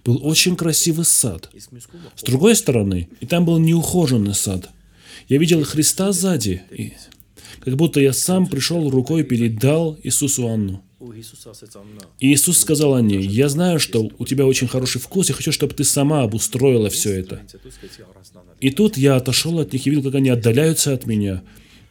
[0.05, 1.51] был очень красивый сад.
[2.15, 4.71] С другой стороны, и там был неухоженный сад.
[5.29, 6.93] Я видел Христа сзади, и
[7.67, 10.85] как будто я сам пришел рукой передал Иисусу Анну.
[12.21, 15.83] Иисус сказал Анне, я знаю, что у тебя очень хороший вкус, я хочу, чтобы ты
[15.83, 17.43] сама обустроила все это.
[18.61, 21.43] И тут я отошел от них и видел, как они отдаляются от меня.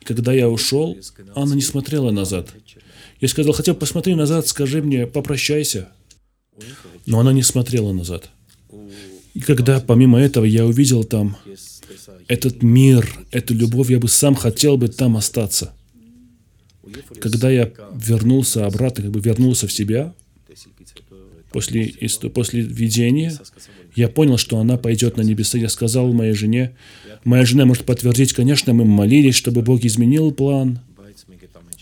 [0.05, 0.97] Когда я ушел,
[1.35, 2.53] Анна не смотрела назад.
[3.19, 5.89] Я сказал, хотя бы посмотри назад, скажи мне, попрощайся.
[7.05, 8.29] Но она не смотрела назад.
[9.33, 11.35] И когда помимо этого я увидел там
[12.27, 15.73] этот мир, эту любовь, я бы сам хотел бы там остаться.
[17.19, 20.13] Когда я вернулся обратно, как бы вернулся в себя,
[21.51, 21.93] после,
[22.33, 23.37] после видения,
[23.95, 25.57] я понял, что она пойдет на небеса.
[25.57, 26.75] Я сказал моей жене,
[27.23, 30.79] моя жена может подтвердить, конечно, мы молились, чтобы Бог изменил план,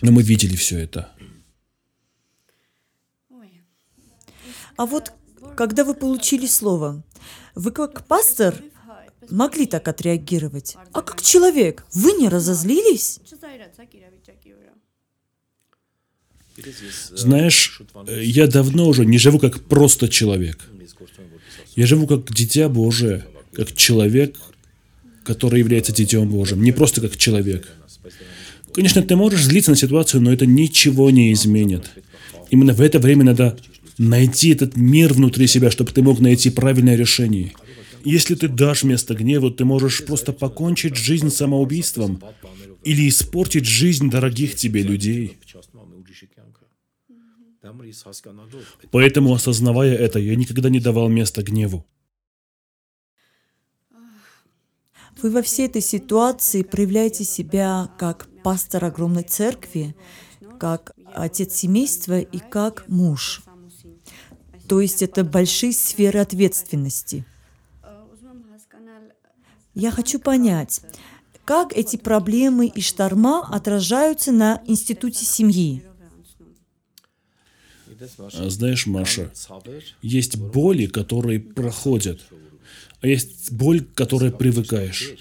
[0.02, 1.12] но мы видели все это.
[4.76, 5.12] А вот
[5.56, 7.04] когда вы получили слово,
[7.56, 8.56] вы как пастор
[9.30, 10.76] могли так отреагировать.
[10.92, 13.20] А как человек, вы не разозлились?
[17.12, 20.60] Знаешь, я давно уже не живу как просто человек.
[21.76, 24.36] Я живу как дитя Божие, как человек,
[25.24, 27.68] который является Дитем Божьим, не просто как человек.
[28.74, 31.90] Конечно, ты можешь злиться на ситуацию, но это ничего не изменит.
[32.50, 33.58] Именно в это время надо
[33.98, 37.54] найти этот мир внутри себя, чтобы ты мог найти правильное решение.
[38.06, 42.22] Если ты дашь место гневу, ты можешь просто покончить жизнь самоубийством
[42.84, 45.38] или испортить жизнь дорогих тебе людей.
[48.92, 51.86] Поэтому, осознавая это, я никогда не давал места гневу.
[55.22, 59.96] Вы во всей этой ситуации проявляете себя как пастор огромной церкви,
[60.60, 63.44] как отец семейства и как муж.
[64.68, 67.26] То есть это большие сферы ответственности.
[69.74, 70.82] Я хочу понять,
[71.46, 75.84] как эти проблемы и шторма отражаются на институте семьи.
[78.32, 79.32] Знаешь, Маша,
[80.02, 82.22] есть боли, которые проходят–
[83.04, 85.16] а есть боль, к которой привыкаешь.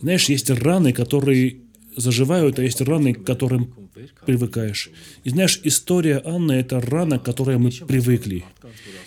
[0.00, 1.60] Знаешь, есть раны, которые
[1.96, 3.79] заживают, а есть раны, к которым
[4.26, 4.90] привыкаешь.
[5.24, 8.44] И знаешь, история Анны– это рана, к которой мы привыкли.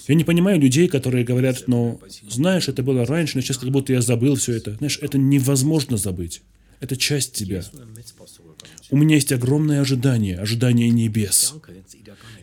[0.07, 3.93] Я не понимаю людей, которые говорят, но знаешь, это было раньше, но сейчас как будто
[3.93, 4.75] я забыл все это.
[4.75, 6.41] Знаешь, это невозможно забыть.
[6.79, 7.63] Это часть тебя.
[8.89, 11.53] У меня есть огромное ожидание, ожидание небес.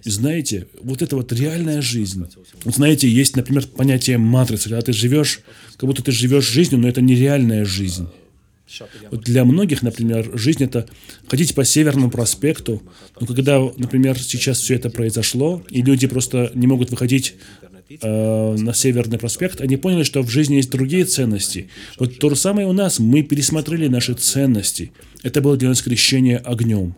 [0.05, 2.27] И знаете, вот это вот реальная жизнь.
[2.65, 5.41] Вот знаете, есть, например, понятие матрицы, когда ты живешь,
[5.77, 8.09] как будто ты живешь жизнью, но это нереальная жизнь.
[9.11, 10.87] Вот для многих, например, жизнь это
[11.29, 12.83] ходить по Северному проспекту,
[13.21, 17.35] но когда, например, сейчас все это произошло, и люди просто не могут выходить
[18.01, 21.69] э, на Северный проспект, они поняли, что в жизни есть другие ценности.
[21.99, 22.99] Вот то же самое у нас.
[22.99, 24.93] Мы пересмотрели наши ценности.
[25.23, 26.95] Это было для нас крещение огнем.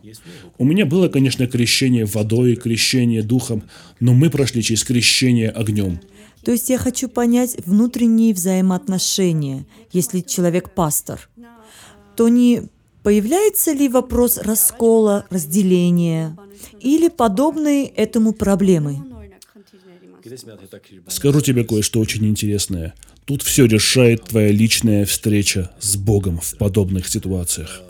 [0.59, 3.65] У меня было, конечно, крещение водой, крещение духом,
[4.01, 6.01] но мы прошли через крещение огнем.
[6.45, 11.29] То есть я хочу понять внутренние взаимоотношения, если человек пастор.
[12.23, 12.63] То не
[13.03, 16.37] появляется ли вопрос раскола, разделения
[16.79, 19.01] или подобные этому проблемы?
[21.09, 22.95] Скажу тебе кое-что очень интересное.
[23.25, 27.83] Тут все решает твоя личная встреча с Богом в подобных ситуациях.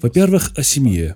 [0.00, 1.14] Во-первых, о семье.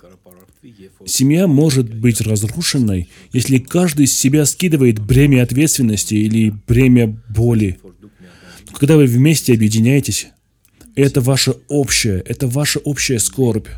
[1.06, 7.80] Семья может быть разрушенной, если каждый из себя скидывает бремя ответственности или бремя боли.
[7.82, 10.28] Но когда вы вместе объединяетесь,
[10.94, 13.68] это ваша общая, это ваша общая скорбь.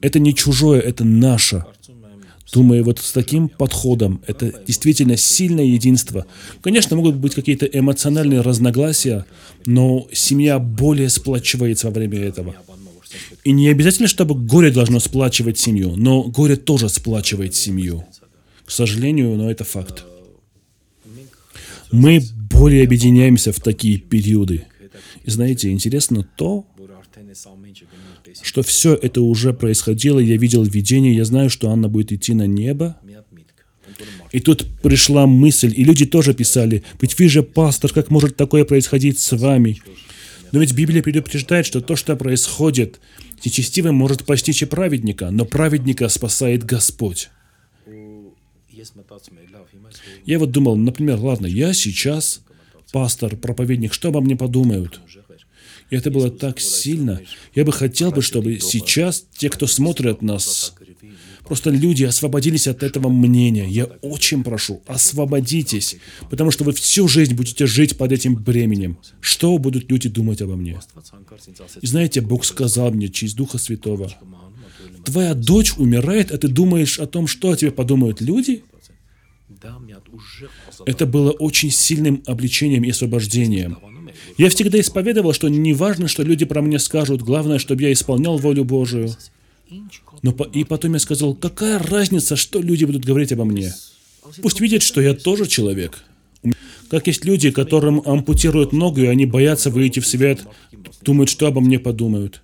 [0.00, 1.64] Это не чужое, это наше.
[2.52, 6.26] Думаю, вот с таким подходом это действительно сильное единство.
[6.62, 9.24] Конечно, могут быть какие-то эмоциональные разногласия,
[9.66, 12.56] но семья более сплачивается во время этого.
[13.44, 18.04] И не обязательно, чтобы горе должно сплачивать семью, но горе тоже сплачивает семью.
[18.64, 20.04] К сожалению, но это факт.
[21.92, 24.66] Мы более объединяемся в такие периоды.
[25.24, 26.66] И знаете, интересно то,
[28.42, 32.46] что все это уже происходило, я видел видение, я знаю, что Анна будет идти на
[32.46, 32.96] небо.
[34.32, 38.64] И тут пришла мысль, и люди тоже писали, ведь вы же пастор, как может такое
[38.64, 39.82] происходить с вами?
[40.52, 43.00] Но ведь Библия предупреждает, что то, что происходит,
[43.44, 47.30] нечестивым может постичь и праведника, но праведника спасает Господь.
[50.24, 52.42] Я вот думал, например, ладно, я сейчас
[52.92, 55.00] пастор, проповедник, что обо мне подумают?
[55.90, 57.20] И это было так сильно.
[57.54, 60.74] Я бы хотел бы, чтобы сейчас те, кто смотрят нас,
[61.44, 63.66] просто люди освободились от этого мнения.
[63.68, 65.96] Я очень прошу, освободитесь,
[66.30, 68.98] потому что вы всю жизнь будете жить под этим бременем.
[69.20, 70.80] Что будут люди думать обо мне?
[71.80, 74.12] И знаете, Бог сказал мне через Духа Святого,
[75.04, 78.62] твоя дочь умирает, а ты думаешь о том, что о тебе подумают люди?
[80.86, 83.78] Это было очень сильным обличением и освобождением.
[84.38, 88.38] Я всегда исповедовал, что не важно, что люди про меня скажут, главное, чтобы я исполнял
[88.38, 89.14] волю Божию.
[90.22, 93.72] Но по и потом я сказал, какая разница, что люди будут говорить обо мне?
[94.42, 96.04] Пусть видят, что я тоже человек.
[96.88, 100.40] Как есть люди, которым ампутируют ногу, и они боятся выйти в свет,
[101.02, 102.42] думают, что обо мне подумают.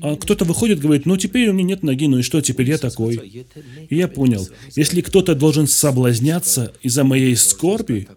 [0.00, 2.78] А кто-то выходит, говорит, ну теперь у меня нет ноги, ну и что, теперь я
[2.78, 3.44] такой.
[3.90, 8.08] И я понял, если кто-то должен соблазняться из-за моей скорби,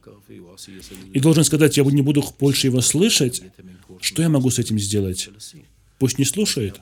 [1.13, 3.43] и должен сказать, я не буду больше его слышать,
[3.99, 5.29] что я могу с этим сделать?
[5.99, 6.79] Пусть не слушает.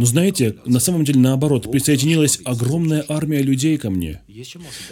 [0.00, 4.22] Но знаете, на самом деле наоборот, присоединилась огромная армия людей ко мне.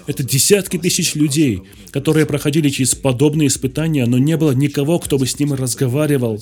[0.07, 5.27] Это десятки тысяч людей, которые проходили через подобные испытания, но не было никого, кто бы
[5.27, 6.39] с ним разговаривал,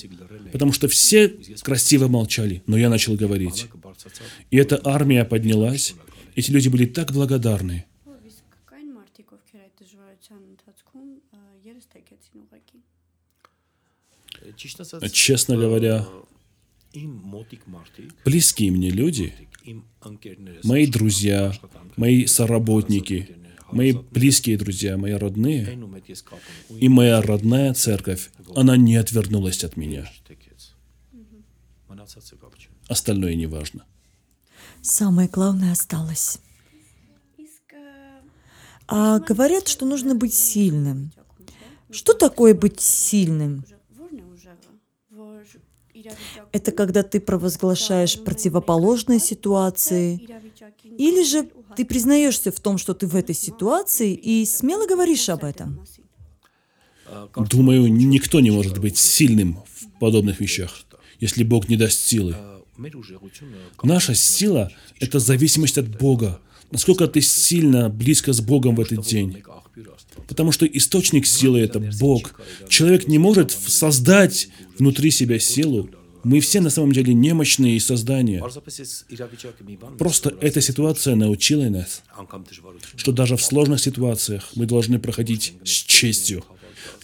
[0.51, 3.69] потому что все красиво молчали, но я начал говорить.
[4.51, 5.95] И эта армия поднялась,
[6.35, 7.85] эти люди были так благодарны.
[15.13, 16.05] Честно говоря,
[18.25, 19.35] близкие мне люди,
[20.65, 21.53] мои друзья,
[21.97, 23.37] мои соработники,
[23.73, 25.79] мои близкие друзья, мои родные
[26.81, 30.11] и моя родная церковь, она не отвернулась от меня.
[32.89, 33.85] Остальное не важно.
[34.83, 36.39] Самое главное осталось.
[38.89, 41.13] А говорят, что нужно быть сильным.
[41.91, 43.65] Что такое быть сильным?
[46.53, 50.29] Это когда ты провозглашаешь противоположные ситуации,
[50.99, 55.45] или же ты признаешься в том, что ты в этой ситуации, и смело говоришь об
[55.45, 55.85] этом.
[57.37, 60.85] Думаю, никто не может быть сильным в подобных вещах,
[61.21, 62.37] если Бог не даст силы.
[63.83, 66.41] Наша сила— это зависимость от Бога.
[66.73, 69.43] Насколько ты сильно близко с Богом в этот день.
[70.27, 72.41] Потому что источник силы— это Бог.
[72.69, 74.49] Человек не может создать
[74.79, 75.89] внутри себя силу,
[76.27, 78.43] мы все на самом деле немощные создания.
[79.97, 82.03] Просто эта ситуация научила нас,
[82.97, 86.45] что даже в сложных ситуациях мы должны проходить с честью.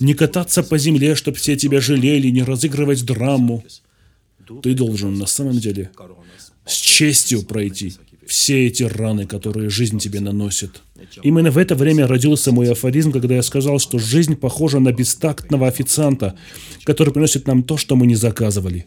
[0.00, 3.64] Не кататься по земле, чтобы все тебя жалели, не разыгрывать драму.
[4.60, 5.92] Ты должен на самом деле
[6.66, 7.94] с честью пройти
[8.26, 10.82] все эти раны, которые жизнь тебе наносит.
[11.22, 15.68] Именно в это время родился мой афоризм, когда я сказал, что жизнь похожа на бестактного
[15.68, 16.36] официанта,
[16.82, 18.86] который приносит нам то, что мы не заказывали.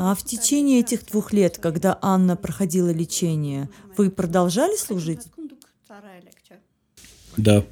[0.00, 5.22] А в течение этих двух лет, когда Анна проходила лечение, вы продолжали служить?
[7.36, 7.64] Да.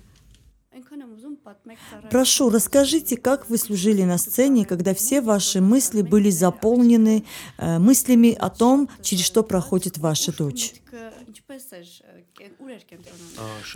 [2.11, 7.24] Прошу, расскажите, как вы служили на сцене, когда все ваши мысли были заполнены
[7.59, 10.74] э, мыслями о том, через что проходит ваша дочь.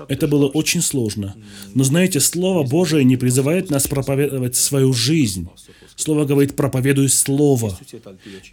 [0.09, 1.37] Это было очень сложно.
[1.75, 5.49] Но знаете, Слово Божие не призывает нас проповедовать свою жизнь.
[6.01, 7.79] Слово говорит, проповедуй Слово.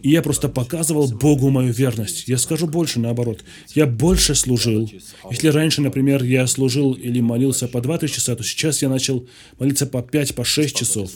[0.00, 2.28] И я просто показывал Богу мою верность.
[2.28, 3.44] Я скажу больше, наоборот.
[3.74, 4.90] Я больше служил.
[5.30, 9.26] Если раньше, например, я служил или молился по 2-3 часа, то сейчас я начал
[9.58, 11.10] молиться по 5-6 по часов.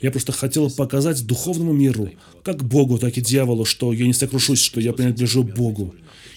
[0.00, 2.10] Я просто хотел показать духовному миру,
[2.42, 5.94] как Богу, так и дьяволу, что я не сокрушусь, что я принадлежу Богу.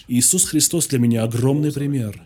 [0.08, 2.20] Иисус Христос для меня огромный пример.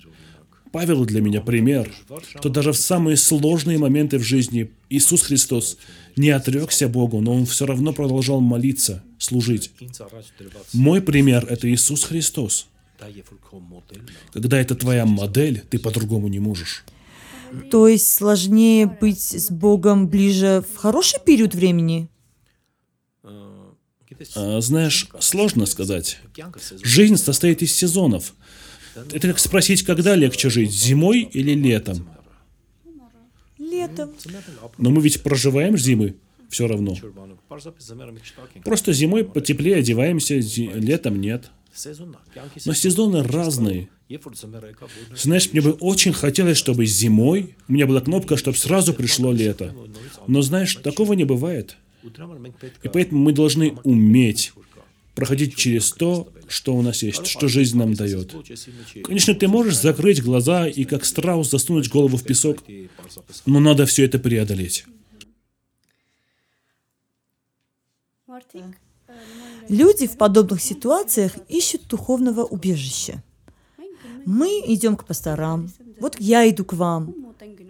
[0.75, 1.89] Павел для меня пример,
[2.37, 5.79] что даже в самые сложные моменты в жизни Иисус Христос
[6.17, 9.71] не отрекся Богу, но Он все равно продолжал молиться, служить.
[10.73, 12.67] Мой пример— это Иисус Христос.
[14.33, 16.85] Когда это твоя модель, ты по-другому не можешь.
[17.71, 22.09] То есть сложнее быть с Богом ближе в хороший период времени?
[24.35, 26.19] А, знаешь, сложно сказать.
[26.83, 28.35] Жизнь состоит из сезонов.
[29.13, 32.07] Это как спросить, когда легче жить, зимой или летом?
[33.59, 34.11] Летом.
[34.79, 36.15] Но мы ведь проживаем зимы
[36.49, 36.97] все равно.
[38.65, 41.51] Просто зимой потеплее одеваемся, зи- летом нет.
[42.65, 43.89] Но сезоны разные.
[45.17, 49.75] Знаешь, мне бы очень хотелось, чтобы зимой у меня была кнопка, чтобы сразу пришло лето.
[50.29, 51.77] Но знаешь, такого не бывает.
[52.83, 54.53] И поэтому мы должны уметь
[55.15, 58.35] проходить через то, что у нас есть, что жизнь нам дает.
[59.05, 62.59] Конечно, ты можешь закрыть глаза и как страус засунуть голову в песок,
[63.47, 64.85] но надо все это преодолеть.
[69.69, 73.23] Люди в подобных ситуациях ищут духовного убежища.
[74.27, 75.71] Мы идем к пасторам.
[76.01, 77.15] Вот я иду к вам.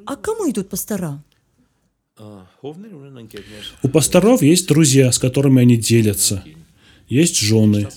[0.06, 1.22] А кому идут пастора?
[3.82, 6.44] У пасторов есть друзья, с которыми они делятся–
[7.08, 7.88] есть жены.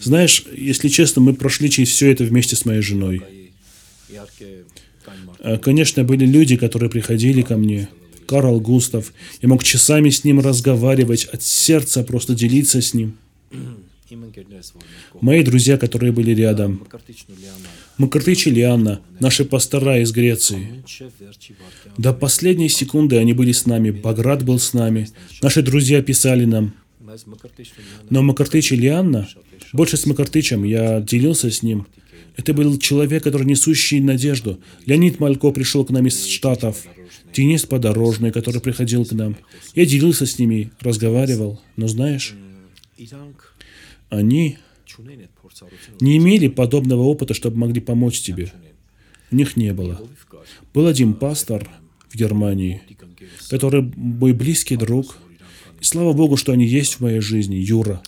[0.00, 3.22] Знаешь, если честно, мы прошли через все это вместе с моей женой.
[5.40, 7.88] Э, конечно, были люди, которые приходили ко мне.
[8.26, 9.12] Карл Густав.
[9.42, 13.18] Я мог часами с ним разговаривать, от сердца просто делиться с ним.
[15.20, 16.86] Мои друзья, которые были рядом.
[17.98, 20.82] Макартыч и Лианна, наши пастора из Греции.
[21.98, 23.90] До последней секунды они были с нами.
[23.90, 25.08] Баграт был с нами.
[25.42, 26.74] Наши друзья писали нам–
[28.10, 29.28] но Макартыч Ильянна,
[29.72, 31.86] больше с Макартычем я делился с ним,
[32.36, 34.58] это был человек, который несущий надежду.
[34.86, 36.84] Леонид Малько пришел к нам из Штатов.
[37.32, 39.36] Денис Подорожный, который приходил к нам.
[39.74, 41.60] Я делился с ними, разговаривал.
[41.76, 42.34] Но знаешь,
[44.08, 44.58] они
[46.00, 48.52] не имели подобного опыта, чтобы могли помочь тебе.
[49.30, 50.00] У них не было.
[50.72, 51.68] Был один пастор
[52.08, 52.82] в Германии,
[53.48, 55.16] который мой близкий друг,
[55.84, 57.56] и слава Богу, что они есть в моей жизни.
[57.56, 58.02] Юра.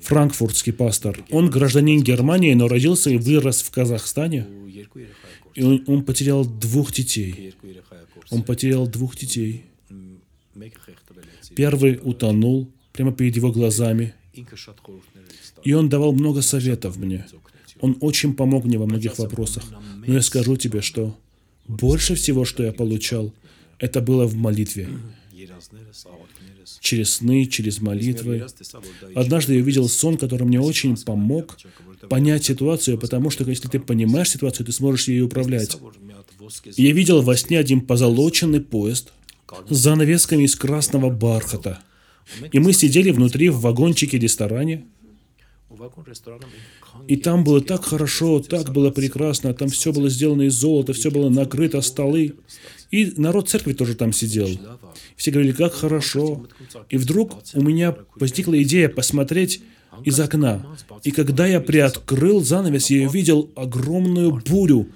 [0.00, 1.22] Франкфуртский пастор.
[1.30, 4.46] Он гражданин Германии, но родился и вырос в Казахстане.
[5.54, 7.52] И он, он потерял двух детей.
[8.30, 9.64] Он потерял двух детей.
[11.54, 14.14] Первый утонул прямо перед его глазами.
[15.64, 17.26] И он давал много советов мне.
[17.80, 19.64] Он очень помог мне во многих вопросах.
[20.06, 21.14] Но я скажу тебе, что
[21.68, 23.34] больше всего, что я получал,
[23.78, 24.88] это было в молитве
[26.84, 28.46] через сны, через молитвы.
[29.14, 31.56] Однажды я видел сон, который мне очень помог
[32.10, 35.76] понять ситуацию, потому что если ты понимаешь ситуацию, ты сможешь ее управлять.
[36.76, 39.12] Я видел во сне один позолоченный поезд
[39.70, 41.80] с занавесками из красного бархата.
[42.52, 44.84] И мы сидели внутри в вагончике-ресторане,
[47.08, 51.10] и там было так хорошо, так было прекрасно, там все было сделано из золота, все
[51.10, 52.34] было накрыто, столы.
[52.94, 54.48] И народ церкви тоже там сидел.
[55.16, 56.46] Все говорили, как хорошо.
[56.90, 59.62] И вдруг у меня возникла идея посмотреть
[60.04, 60.64] из окна.
[61.02, 64.90] И когда я приоткрыл занавес, я увидел огромную бурю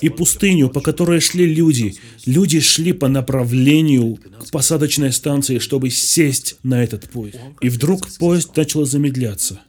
[0.00, 1.96] и пустыню, по которой шли люди.
[2.24, 7.36] Люди шли по направлению к посадочной станции, чтобы сесть на этот поезд.
[7.60, 9.60] И вдруг поезд начал замедляться.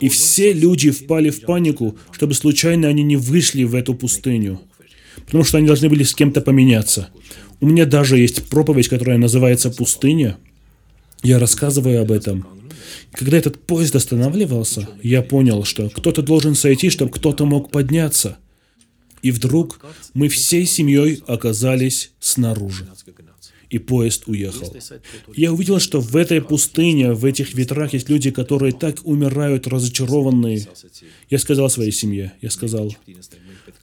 [0.00, 4.60] И все люди впали в панику, чтобы случайно они не вышли в эту пустыню.
[5.26, 7.08] Потому что они должны были с кем-то поменяться.
[7.60, 10.38] У меня даже есть проповедь, которая называется «Пустыня».
[11.22, 12.46] Я рассказываю об этом.
[13.12, 18.38] Когда этот поезд останавливался, я понял, что кто-то должен сойти, чтобы кто-то мог подняться.
[19.22, 19.80] И вдруг
[20.14, 22.88] мы всей семьей оказались снаружи.
[23.68, 24.74] И поезд уехал.
[25.34, 30.66] Я увидел, что в этой пустыне, в этих ветрах есть люди, которые так умирают разочарованные.
[31.28, 32.96] Я сказал своей семье, я сказал,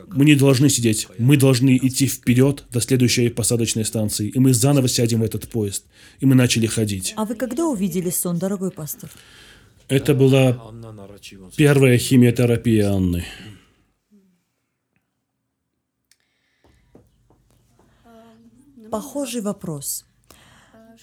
[0.10, 1.08] мы не должны сидеть.
[1.18, 4.30] Мы должны идти вперед до следующей посадочной станции.
[4.30, 5.86] И мы заново сядем в этот поезд.
[6.20, 7.14] И мы начали ходить.
[7.18, 9.10] А вы когда увидели сон, дорогой пастор?
[9.90, 10.60] Это была
[11.56, 13.26] первая химиотерапия Анны.
[18.90, 20.06] Похожий вопрос.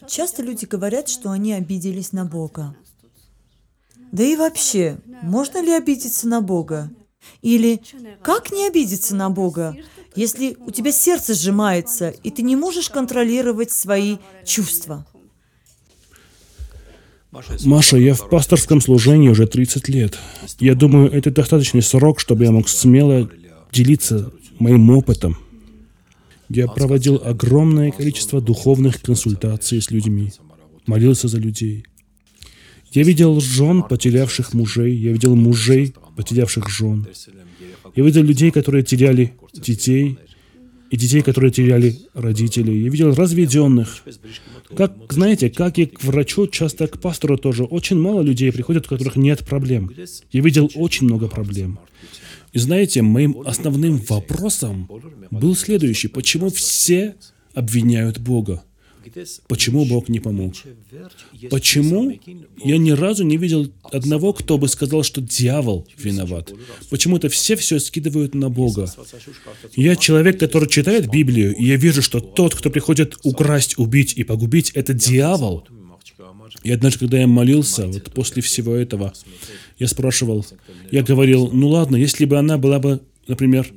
[0.09, 2.74] Часто люди говорят, что они обиделись на Бога.
[4.12, 6.90] Да и вообще, можно ли обидеться на Бога?
[7.43, 7.81] Или
[8.22, 9.77] как не обидеться на Бога,
[10.16, 15.07] если у тебя сердце сжимается, и ты не можешь контролировать свои чувства?
[17.64, 20.18] Маша, я в пасторском служении уже 30 лет.
[20.61, 23.29] Я думаю, это достаточный срок, чтобы я мог смело
[23.72, 25.37] делиться моим опытом.
[26.49, 30.33] Я проводил огромное количество духовных консультаций с людьми,
[30.87, 31.85] молился за людей.
[32.93, 37.06] Я видел жен, потерявших мужей, я видел мужей, потерявших жен.
[37.94, 40.18] Я видел людей, которые теряли детей,
[40.90, 42.82] и детей, которые теряли родителей.
[42.82, 44.04] Я видел разведенных.
[44.76, 48.88] Как, знаете, как и к врачу, часто к пастору тоже, очень мало людей приходят, у
[48.90, 49.90] которых нет проблем.
[50.30, 51.80] Я видел очень много проблем.
[52.52, 54.88] И знаете, моим основным вопросом
[55.32, 56.06] был следующий.
[56.06, 57.16] Почему все
[57.54, 58.62] обвиняют Бога?
[59.48, 60.55] Почему Бог не помог?
[61.50, 62.12] Почему
[62.62, 66.52] я ни разу не видел одного, кто бы сказал, что дьявол виноват?
[66.90, 68.92] Почему-то все все скидывают на Бога.
[69.76, 74.24] Я человек, который читает Библию, и я вижу, что тот, кто приходит украсть, убить и
[74.24, 75.66] погубить, это дьявол.
[76.62, 79.12] И однажды, когда я молился, вот после всего этого,
[79.78, 80.46] я спрашивал,
[80.90, 83.70] я говорил, ну ладно, если бы она была бы, например,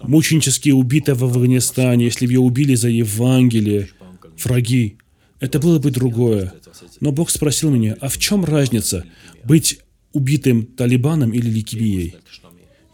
[0.00, 3.90] мученически убита в Афганистане, если бы ее убили за Евангелие,
[4.38, 4.96] враги.
[5.40, 6.54] Это было бы другое.
[7.00, 9.04] Но Бог спросил меня, а в чем разница
[9.44, 9.80] быть
[10.12, 12.16] убитым талибаном или ликемией?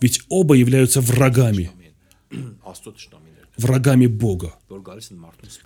[0.00, 1.70] Ведь оба являются врагами.
[3.56, 4.54] Врагами Бога,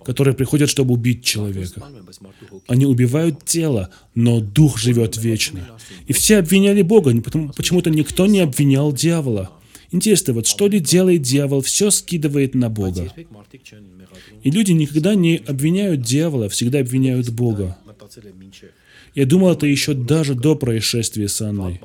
[0.03, 1.83] которые приходят, чтобы убить человека.
[2.67, 5.69] Они убивают тело, но дух живет вечно.
[6.07, 9.51] И все обвиняли Бога, потому почему-то никто не обвинял дьявола.
[9.91, 13.13] Интересно, вот что ли делает дьявол, все скидывает на Бога.
[14.43, 17.77] И люди никогда не обвиняют дьявола, всегда обвиняют Бога.
[19.15, 21.79] Я думал это еще даже до происшествия с Анной.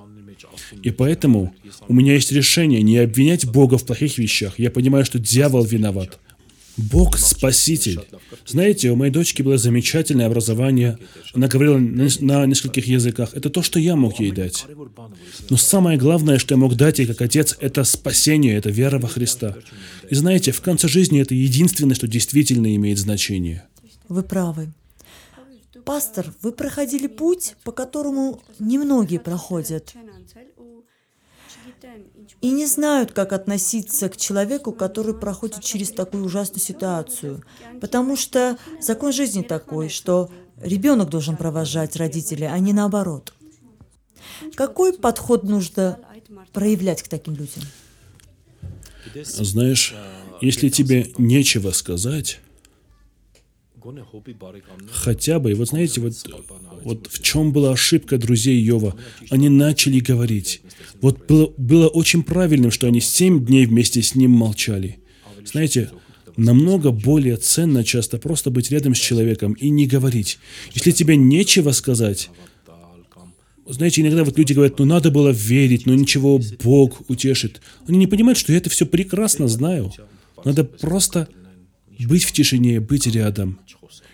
[0.83, 1.55] И поэтому
[1.87, 4.59] у меня есть решение не обвинять Бога в плохих вещах.
[4.59, 6.19] Я понимаю, что дьявол виноват.
[6.79, 8.01] Бог Спаситель.
[8.47, 10.99] Знаете, у моей дочки было замечательное образование.
[11.35, 13.35] Она говорила на нескольких языках.
[13.35, 14.65] Это то, что я мог ей дать.
[15.51, 19.09] Но самое главное, что я мог дать ей как отец, это спасение, это вера во
[19.09, 19.57] Христа.
[20.09, 23.65] И знаете, в конце жизни это единственное, что действительно имеет значение.
[24.09, 24.73] Вы правы.
[25.85, 29.95] Пастор, вы проходили путь, по которому немногие проходят
[32.41, 37.43] и не знают, как относиться к человеку, который проходит через такую ужасную ситуацию.
[37.81, 43.33] Потому что закон жизни такой, что ребенок должен провожать родителей, а не наоборот.
[44.55, 45.99] Какой подход нужно
[46.53, 47.65] проявлять к таким людям?
[49.25, 49.95] Знаешь,
[50.41, 52.41] если тебе нечего сказать,
[54.93, 56.13] хотя бы, и вот знаете, вот
[56.85, 58.97] вот в чем была ошибка друзей Йова?
[59.31, 60.63] Они начали говорить.
[61.01, 64.99] Вот было, было очень правильным, что они семь дней вместе с ним молчали.
[65.45, 65.91] Знаете,
[66.37, 70.39] намного более ценно часто просто быть рядом с человеком и не говорить.
[70.73, 72.31] Если тебе нечего сказать,
[73.67, 77.61] знаете, иногда вот люди говорят, ну надо было верить, но ничего, Бог утешит.
[77.87, 79.93] Они не понимают, что я это все прекрасно знаю.
[80.45, 81.29] Надо просто
[81.99, 83.59] быть в тишине, быть рядом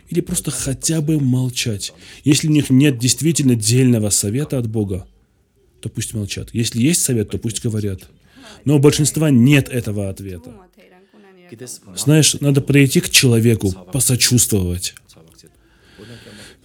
[0.08, 1.92] или просто хотя бы молчать.
[2.24, 5.06] Если у них нет действительно дельного совета от Бога,
[5.80, 6.50] то пусть молчат.
[6.52, 8.08] Если есть совет, то пусть говорят.
[8.64, 10.54] Но у большинства нет этого ответа.
[11.96, 14.94] Знаешь, надо прийти к человеку, посочувствовать.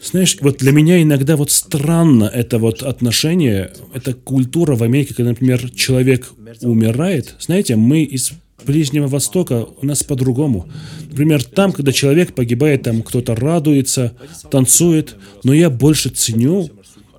[0.02, 5.32] Знаешь, вот для меня иногда вот странно это вот отношение, эта культура в Америке, когда,
[5.32, 6.32] например, человек
[6.62, 7.36] умирает.
[7.40, 8.32] Знаете, мы из
[8.66, 10.70] Ближнего Востока у нас по-другому.
[11.10, 14.16] Например, там, когда человек погибает, там кто-то радуется,
[14.52, 15.16] танцует.
[15.44, 16.70] Но я больше ценю,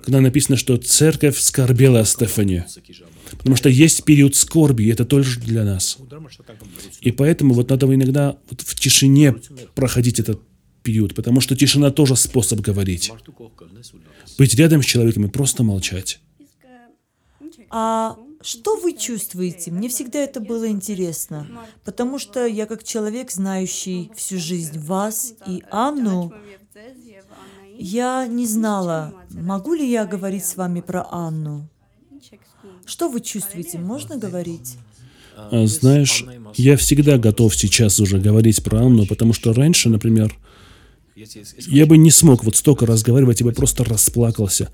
[0.03, 2.65] когда написано, что церковь скорбела о Стефане.
[3.37, 5.97] Потому что есть период скорби, и это тоже для нас.
[7.01, 9.35] И поэтому вот надо иногда вот в тишине
[9.75, 10.41] проходить этот
[10.83, 13.11] период, потому что тишина тоже способ говорить.
[14.37, 16.19] Быть рядом с человеком и просто молчать.
[17.69, 19.71] А что вы чувствуете?
[19.71, 21.47] Мне всегда это было интересно,
[21.83, 26.33] потому что я как человек, знающий всю жизнь вас и Анну,
[27.77, 31.67] я не знала, могу ли я говорить с вами про Анну.
[32.85, 33.79] Что вы чувствуете?
[33.79, 34.77] Можно говорить?
[35.35, 36.25] А, знаешь,
[36.55, 40.37] я всегда готов сейчас уже говорить про Анну, потому что раньше, например,
[41.15, 44.69] я бы не смог вот столько разговаривать, я бы просто расплакался.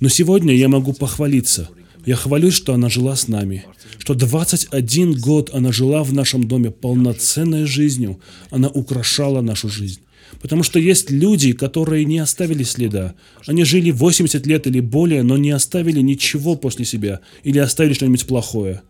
[0.00, 1.68] Но сегодня я могу похвалиться.
[2.06, 3.64] Я хвалюсь, что она жила с нами,
[3.98, 8.20] что 21 год она жила в нашем доме полноценной жизнью,
[8.50, 10.00] она украшала нашу жизнь.
[10.40, 13.14] Потому что есть люди, которые не оставили следа.
[13.46, 18.26] Они жили 80 лет или более, но не оставили ничего после себя или оставили что-нибудь
[18.26, 18.82] плохое.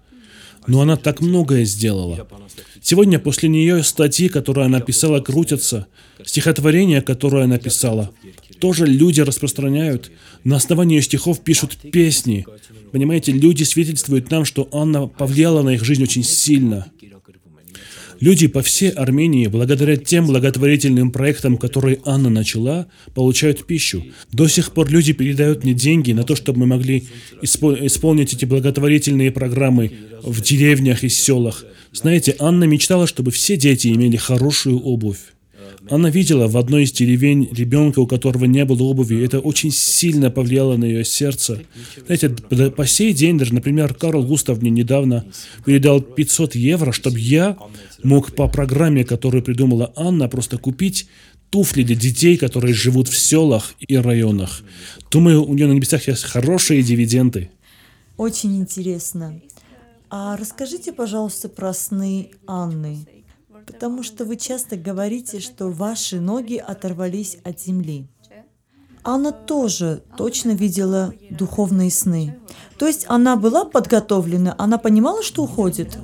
[0.66, 2.28] Но она так многое сделала.
[2.82, 5.86] Сегодня после нее статьи, которые она писала, крутятся.
[6.24, 8.10] Стихотворения, которые она писала,
[8.60, 10.10] тоже люди распространяют.
[10.44, 12.46] На основании стихов пишут песни.
[12.92, 16.86] Понимаете, люди свидетельствуют нам, что Анна повлияла на их жизнь очень сильно.
[18.20, 24.04] Люди по всей Армении, благодаря тем благотворительным проектам, которые Анна начала, получают пищу.
[24.30, 27.04] До сих пор люди передают мне деньги на то, чтобы мы могли
[27.42, 29.92] испо- исполнить эти благотворительные программы
[30.22, 31.64] в деревнях и селах.
[31.92, 35.20] Знаете, Анна мечтала, чтобы все дети имели хорошую обувь.
[35.90, 39.24] Она видела в одной из деревень ребенка, у которого не было обуви.
[39.24, 41.62] Это очень сильно повлияло на ее сердце.
[42.06, 42.30] Знаете,
[42.70, 45.24] по сей день, даже, например, Карл Густав мне недавно
[45.66, 47.58] передал 500 евро, чтобы я
[48.04, 51.08] мог по программе, которую придумала Анна, просто купить
[51.50, 54.62] туфли для детей, которые живут в селах и районах.
[55.10, 57.50] Думаю, у нее на небесах есть хорошие дивиденды.
[58.16, 59.40] Очень интересно.
[60.08, 62.98] А расскажите, пожалуйста, про сны Анны.
[63.66, 68.06] Потому что вы часто говорите, что ваши ноги оторвались от земли.
[69.02, 72.36] Анна тоже точно видела духовные сны.
[72.78, 75.98] То есть она была подготовлена, она понимала, что уходит.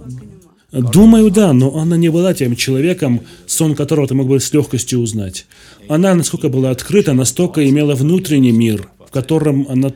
[0.72, 5.00] Думаю, да, но она не была тем человеком, сон которого ты мог бы с легкостью
[5.00, 5.46] узнать.
[5.88, 9.92] Она, насколько была открыта, настолько имела внутренний мир, в котором она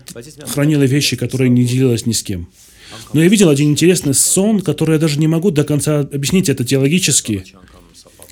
[0.46, 2.48] хранила вещи, которые не делилась ни с кем.
[3.12, 6.64] Но я видел один интересный сон, который я даже не могу до конца объяснить это
[6.64, 7.44] теологически.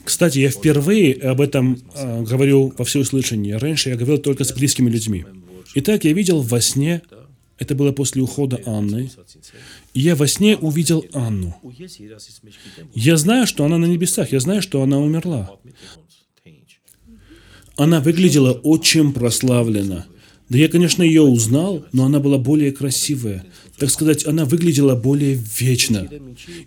[0.04, 3.58] Кстати, я впервые об этом а, э, говорю во всеуслышание.
[3.58, 5.26] Раньше я говорил только с близкими людьми.
[5.74, 7.02] Итак, я видел во сне,
[7.58, 9.10] это было после ухода Анны,
[9.92, 11.54] и я во сне увидел Анну.
[12.94, 15.50] Я знаю, что она на небесах, я знаю, что она умерла.
[17.76, 20.06] Она выглядела очень прославленно.
[20.48, 23.44] Да я, конечно, ее узнал, но она была более красивая
[23.78, 26.08] так сказать, она выглядела более вечно.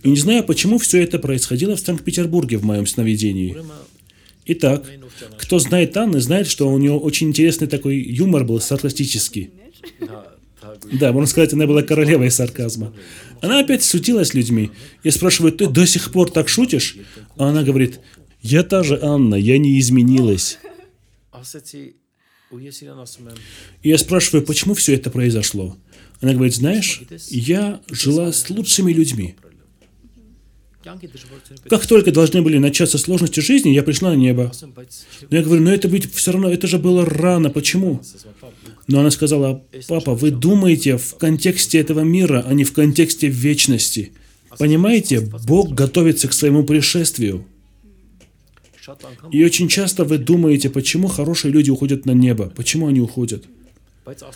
[0.03, 3.57] И не знаю, почему все это происходило в Санкт-Петербурге в моем сновидении.
[4.45, 4.85] Итак,
[5.37, 9.51] кто знает Анны, знает, что у нее очень интересный такой юмор был, саркастический.
[10.93, 12.93] Да, можно сказать, она была королевой сарказма.
[13.41, 14.71] Она опять сутилась с людьми.
[15.03, 16.97] Я спрашиваю, ты до сих пор так шутишь?
[17.35, 17.99] А она говорит,
[18.41, 20.59] я та же Анна, я не изменилась.
[23.81, 25.77] И я спрашиваю, почему все это произошло?
[26.21, 29.35] Она говорит, знаешь, я жила с лучшими людьми.
[31.69, 34.51] Как только должны были начаться сложности жизни, я пришла на небо.
[35.29, 38.01] Но я говорю, но это ведь все равно, это же было рано, почему?
[38.87, 44.11] Но она сказала, папа, вы думаете в контексте этого мира, а не в контексте вечности.
[44.57, 47.45] Понимаете, Бог готовится к своему пришествию.
[49.31, 53.45] И очень часто вы думаете, почему хорошие люди уходят на небо, почему они уходят.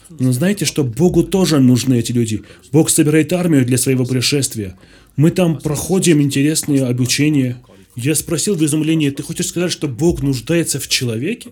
[0.09, 2.43] Но знаете, что Богу тоже нужны эти люди.
[2.71, 4.77] Бог собирает армию для своего пришествия.
[5.15, 7.61] Мы там проходим интересные обучения.
[7.95, 11.51] Я спросил в изумлении, ты хочешь сказать, что Бог нуждается в человеке?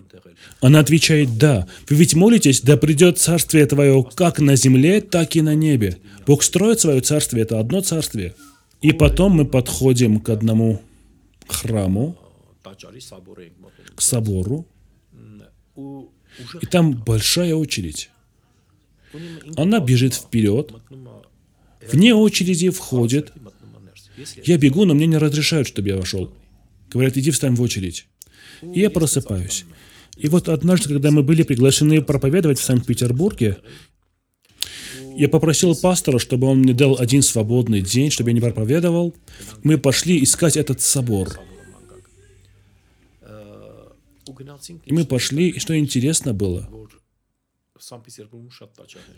[0.60, 1.66] Она отвечает, да.
[1.88, 5.98] Вы ведь молитесь, да придет царствие твое как на земле, так и на небе.
[6.26, 8.34] Бог строит свое царствие, это одно царствие.
[8.82, 10.82] И потом мы подходим к одному
[11.48, 12.18] храму,
[13.94, 14.66] к собору,
[16.60, 18.10] и там большая очередь.
[19.56, 20.72] Она бежит вперед,
[21.90, 23.32] вне очереди входит.
[24.44, 26.32] Я бегу, но мне не разрешают, чтобы я вошел.
[26.90, 28.06] Говорят, иди встань в очередь.
[28.62, 29.64] И я просыпаюсь.
[30.16, 33.58] И вот однажды, когда мы были приглашены проповедовать в Санкт-Петербурге,
[35.16, 39.14] я попросил пастора, чтобы он мне дал один свободный день, чтобы я не проповедовал.
[39.62, 41.40] Мы пошли искать этот собор.
[44.84, 46.68] И мы пошли, и что интересно было,
[47.84, 48.50] Санкт-Петербург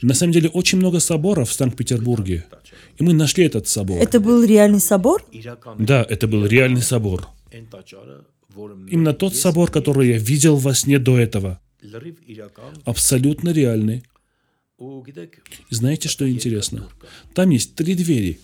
[0.02, 2.44] На самом деле очень много соборов в Санкт-Петербурге.
[2.98, 4.00] И мы нашли этот собор.
[4.02, 5.24] Это был реальный собор?
[5.78, 7.28] Да, это был реальный собор.
[8.88, 11.60] Именно тот собор, который я видел во сне до этого.
[12.84, 14.02] Абсолютно реальный.
[14.78, 16.88] И знаете, что интересно?
[17.34, 18.40] Там есть три двери.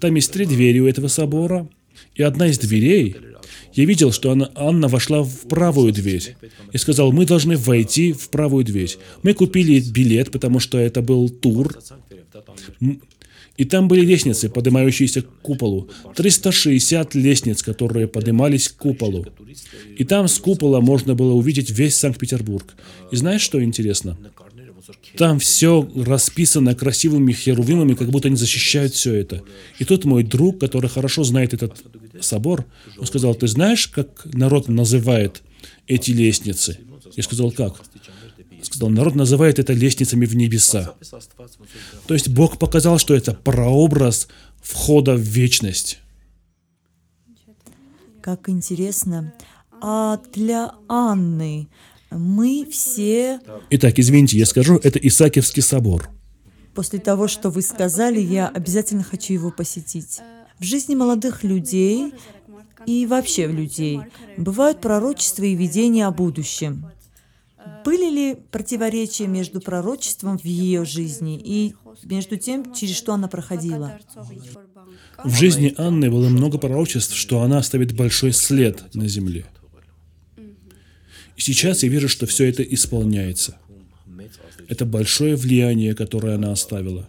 [0.00, 1.66] Там есть три двери у этого собора,
[2.14, 3.16] и одна из дверей
[3.74, 6.36] я видел, что она, Анна вошла в правую дверь
[6.72, 8.96] и сказал, мы должны войти в правую дверь.
[9.22, 11.78] Мы купили билет, потому что это был тур.
[13.56, 15.90] И там были лестницы, поднимающиеся к куполу.
[16.16, 19.26] 360 лестниц, которые поднимались к куполу.
[19.98, 22.74] И там с купола можно было увидеть весь Санкт-Петербург.
[23.10, 24.16] И знаешь, что интересно?
[25.16, 29.42] Там все расписано красивыми херувимами, как будто они защищают все это.
[29.78, 31.84] И тут мой друг, который хорошо знает этот
[32.20, 32.66] собор,
[32.98, 35.42] он сказал, ты знаешь, как народ называет
[35.86, 36.78] эти лестницы?
[37.16, 37.80] Я сказал, как?
[38.62, 40.94] Сказал, народ называет это лестницами в небеса.
[42.06, 44.28] То есть Бог показал, что это прообраз
[44.60, 45.98] входа в вечность.
[48.20, 49.32] Как интересно.
[49.80, 51.68] А для Анны
[52.10, 53.40] мы все...
[53.70, 56.10] Итак, извините, я скажу, это Исаакиевский собор.
[56.74, 60.20] После того, что вы сказали, я обязательно хочу его посетить.
[60.60, 62.12] В жизни молодых людей
[62.84, 64.00] и вообще в людей
[64.36, 66.86] бывают пророчества и видения о будущем.
[67.82, 73.98] Были ли противоречия между пророчеством в ее жизни и между тем, через что она проходила?
[75.24, 79.46] В жизни Анны было много пророчеств, что она оставит большой след на земле.
[81.36, 83.56] И сейчас я вижу, что все это исполняется.
[84.68, 87.08] Это большое влияние, которое она оставила.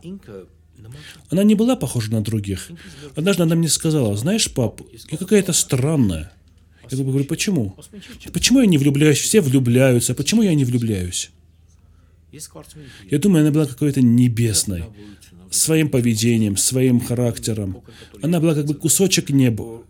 [1.30, 2.70] Она не была похожа на других.
[3.16, 6.32] Однажды она мне сказала, знаешь, пап, я какая-то странная.
[6.90, 7.76] Я говорю, почему?
[8.34, 9.20] Почему я не влюбляюсь?
[9.20, 10.14] Все влюбляются.
[10.14, 11.32] Почему я не влюбляюсь?
[13.10, 14.84] Я думаю, она была какой-то небесной.
[15.50, 17.82] Своим поведением, своим характером.
[18.22, 19.84] Она была как бы кусочек неба.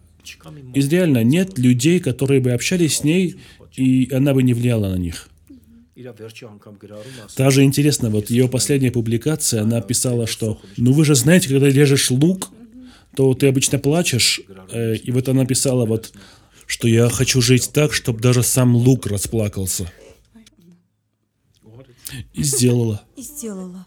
[0.74, 3.38] И реально нет людей, которые бы общались с ней,
[3.76, 5.31] и она бы не влияла на них.
[7.38, 12.12] Даже интересно, вот ее последняя публикация, она писала, что «Ну вы же знаете, когда режешь
[12.12, 12.50] лук,
[13.16, 14.42] то ты обычно плачешь».
[14.70, 16.14] Э, и вот она писала вот,
[16.66, 19.92] что «Я хочу жить так, чтобы даже сам лук расплакался».
[22.34, 23.02] И сделала.
[23.16, 23.86] И сделала.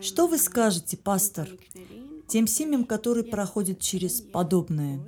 [0.00, 1.48] Что вы скажете, пастор,
[2.28, 5.00] тем семьям, которые проходят через подобное?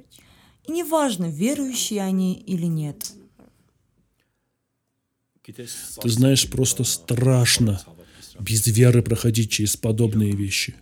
[0.67, 3.13] И неважно, верующие они или нет.
[5.45, 7.81] Ты знаешь, просто страшно
[8.41, 10.75] без веры проходить через подобные вещи.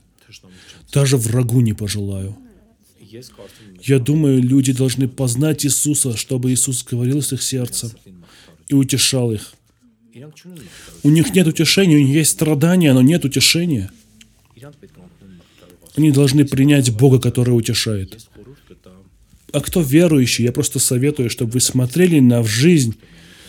[0.93, 2.37] Даже врагу не пожелаю.
[3.82, 7.91] Я думаю, люди должны познать Иисуса, чтобы Иисус говорил с их сердцем
[8.68, 9.55] и утешал их.
[11.03, 13.91] У них нет утешения, у них есть страдания, но нет утешения.
[15.97, 18.26] Они должны принять Бога, который утешает
[19.55, 22.96] а кто верующий, я просто советую, чтобы вы смотрели на жизнь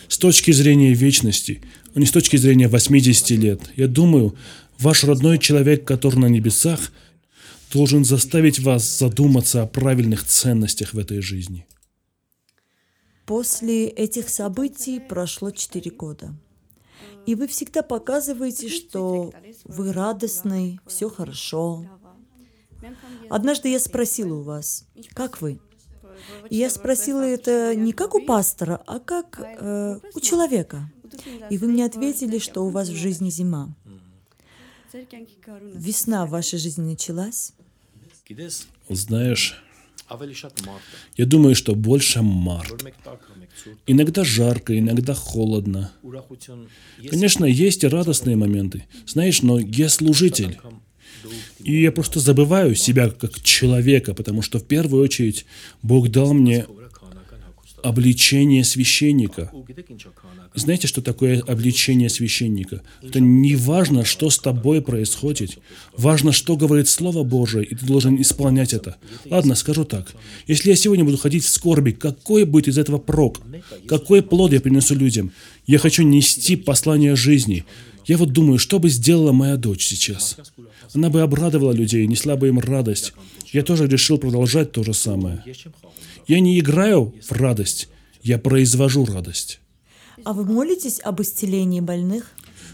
[0.06, 1.62] с точки зрения вечности,
[1.94, 3.60] а не с точки зрения 80 лет.
[3.74, 4.36] Я думаю,
[4.78, 6.92] ваш родной человек, который на небесах,
[7.72, 11.66] должен заставить вас задуматься о правильных ценностях в этой жизни.
[13.26, 16.36] После этих событий прошло четыре года.
[17.26, 19.32] И вы всегда показываете, что
[19.64, 21.84] вы радостный, все хорошо.
[23.28, 25.58] Однажды я спросила у вас, как вы?
[26.50, 30.90] И я спросила это не как у пастора, а как э, у человека.
[31.50, 33.74] И вы мне ответили, что у вас в жизни зима.
[35.74, 37.52] Весна в вашей жизни началась.
[38.88, 39.62] Знаешь,
[41.16, 42.84] я думаю, что больше март.
[43.86, 45.92] Иногда жарко, иногда холодно.
[47.10, 48.86] Конечно, есть и радостные моменты.
[49.06, 50.58] Знаешь, но я служитель.
[51.62, 55.46] И я просто забываю себя как человека, потому что в первую очередь
[55.82, 56.66] Бог дал мне
[57.82, 59.52] обличение священника.
[60.54, 62.82] Знаете, что такое обличение священника?
[63.02, 65.58] Это не важно, что с тобой происходит.
[65.96, 68.96] Важно, что говорит Слово Божие, и ты должен исполнять это.
[69.26, 70.14] Ладно, скажу так.
[70.46, 73.40] Если я сегодня буду ходить в скорби, какой будет из этого прок?
[73.86, 75.30] Какой плод я принесу людям?
[75.66, 77.64] Я хочу нести послание жизни.
[78.06, 80.36] Я вот думаю, что бы сделала моя дочь сейчас?
[80.94, 83.12] Она бы обрадовала людей, несла бы им радость.
[83.52, 85.42] Я тоже решил продолжать то же самое.
[86.28, 87.88] Я не играю в радость,
[88.22, 89.60] я произвожу радость.
[90.24, 92.32] А вы молитесь об исцелении больных?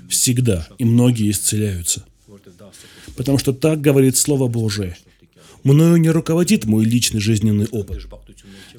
[0.09, 2.05] Всегда, и многие исцеляются.
[3.17, 4.97] Потому что так говорит Слово Божие.
[5.65, 8.09] Мною не руководит мой личный жизненный опыт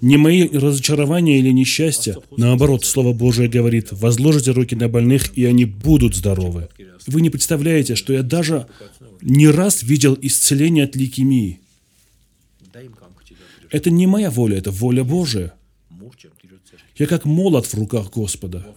[0.04, 2.18] не мои разочарования или несчастья.
[2.36, 6.68] Наоборот, Слово Божие говорит, возложите руки на больных, и они будут здоровы.
[7.08, 8.68] Вы не представляете, что я даже
[9.22, 11.62] не раз видел исцеление от лейкемии.
[13.72, 15.54] Это не моя воля, это воля Божия.
[16.98, 18.68] Я как молот в руках Господа.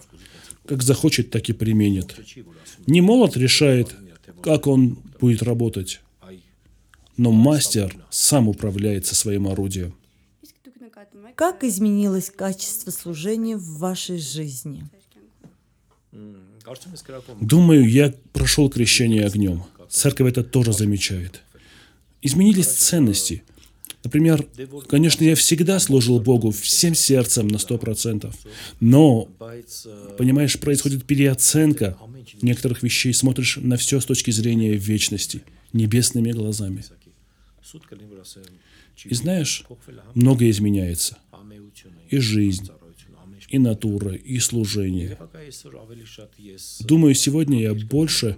[0.65, 2.15] Как захочет, так и применит.
[2.87, 3.93] Не молот решает,
[4.41, 5.99] как он будет работать,
[7.17, 9.93] но мастер сам управляет со своим орудием.
[11.35, 14.83] Как изменилось качество служения в вашей жизни?
[17.39, 19.63] Думаю, я прошел крещение огнем.
[19.89, 21.43] Церковь это тоже замечает.
[22.21, 23.43] Изменились ценности.
[24.03, 24.45] Например,
[24.87, 28.33] конечно, я всегда служил Богу всем сердцем на 100%,
[28.79, 29.27] но,
[30.17, 31.97] понимаешь, происходит переоценка
[32.41, 35.43] некоторых вещей, смотришь на все с точки зрения вечности,
[35.73, 36.83] небесными глазами.
[39.05, 39.63] И знаешь,
[40.13, 41.17] многое изменяется.
[42.09, 42.69] И жизнь,
[43.49, 45.17] и натура, и служение.
[46.81, 48.37] Думаю, сегодня я больше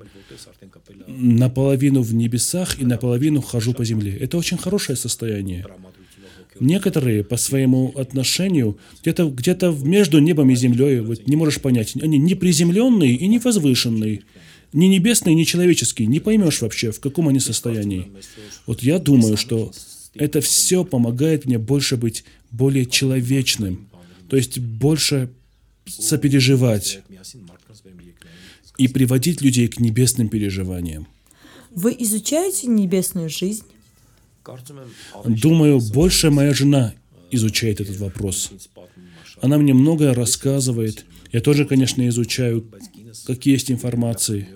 [1.08, 4.16] наполовину в небесах и наполовину хожу по земле.
[4.18, 5.66] Это очень хорошее состояние.
[6.60, 11.96] Некоторые по своему отношению где-то где, -то, между небом и землей, вот не можешь понять,
[11.96, 14.24] они не приземленные и не возвышенные,
[14.74, 18.12] не небесные, не человеческие, не поймешь вообще, в каком они состоянии.
[18.66, 19.72] Вот я думаю, что
[20.20, 23.88] это все помогает мне больше быть более человечным,
[24.28, 25.30] то есть больше
[25.88, 27.00] сопереживать
[28.78, 31.08] и приводить людей к небесным переживаниям.
[31.74, 33.64] Вы изучаете небесную жизнь?
[35.26, 36.94] Думаю, больше моя жена
[37.32, 38.52] изучает этот вопрос.
[39.42, 41.06] Она мне многое рассказывает.
[41.32, 42.66] Я тоже, конечно, изучаю,
[43.26, 44.50] какие есть информации.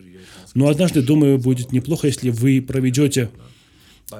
[0.55, 3.29] Но однажды, думаю, будет неплохо, если вы проведете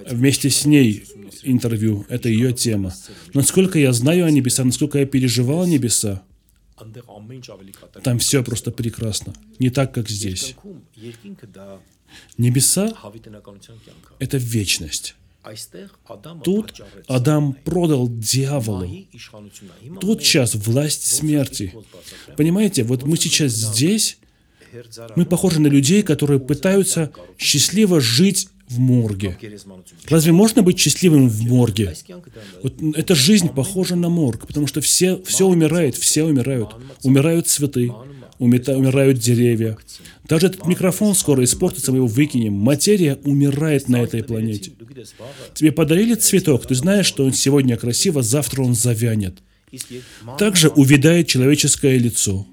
[0.09, 1.05] вместе с ней
[1.43, 2.05] интервью.
[2.09, 2.93] Это ее тема.
[3.33, 6.23] Насколько я знаю о небесах, насколько я переживал небеса,
[8.03, 9.33] там все просто прекрасно.
[9.59, 10.55] Не так, как здесь.
[12.37, 12.93] Небеса—
[14.19, 15.15] это вечность.
[16.43, 18.89] Тут Адам продал дьяволу.
[19.99, 21.73] Тут сейчас власть смерти.
[22.37, 24.19] Понимаете, вот мы сейчас здесь,
[25.15, 29.37] мы похожи на людей, которые пытаются счастливо жить в морге.
[30.07, 31.93] Разве можно быть счастливым в морге?
[32.61, 36.75] Вот эта жизнь похожа на морг, потому что все, все умирает, все умирают.
[37.03, 37.91] Умирают цветы,
[38.39, 39.77] умирают деревья.
[40.27, 42.53] Даже этот микрофон скоро испортится, мы его выкинем.
[42.53, 44.71] Материя умирает на этой планете.
[45.53, 49.39] Тебе подарили цветок, ты знаешь, что он сегодня красиво, завтра он завянет.
[50.37, 52.47] Также увядает человеческое лицо.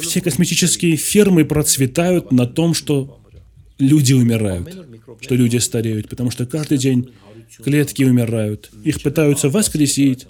[0.00, 3.21] Все косметические фермы процветают на том, что
[3.78, 4.68] люди умирают,
[5.20, 7.12] что люди стареют, потому что каждый день
[7.62, 10.26] клетки умирают, их пытаются воскресить.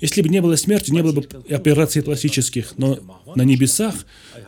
[0.00, 2.98] Если бы не было смерти, не было бы операций пластических, но
[3.36, 3.94] на небесах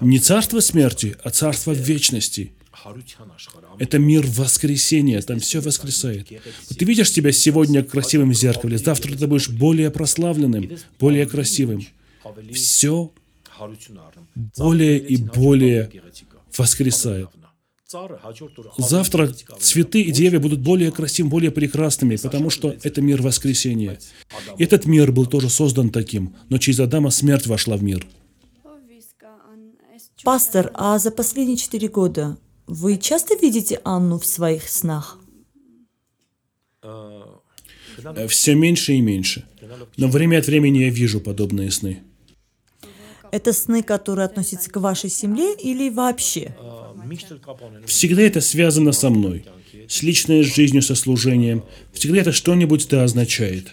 [0.01, 2.53] не царство смерти, а царство вечности.
[3.79, 6.31] Это мир воскресения, там все воскресает.
[6.69, 11.87] Вот ты видишь себя сегодня красивым в зеркале, завтра ты будешь более прославленным, более красивым.
[12.53, 13.13] Все
[14.57, 15.91] более и более
[16.57, 17.29] воскресает.
[18.79, 23.99] Завтра цветы и деревья будут более красивыми, более прекрасными, потому что это мир воскресения.
[24.59, 28.07] Этот мир был тоже создан таким, но через Адама смерть вошла в мир.
[30.25, 35.19] Пастор, а за последние четыре года вы часто видите Анну в своих снах?
[38.29, 39.47] Все меньше и меньше.
[39.97, 42.03] Но время от времени я вижу подобные сны.
[43.31, 46.57] Это сны, которые относятся к вашей семье или вообще?
[47.87, 49.45] Всегда это связано со мной,
[49.89, 51.65] с личной жизнью, со служением.
[51.93, 53.73] Всегда это что-нибудь это означает.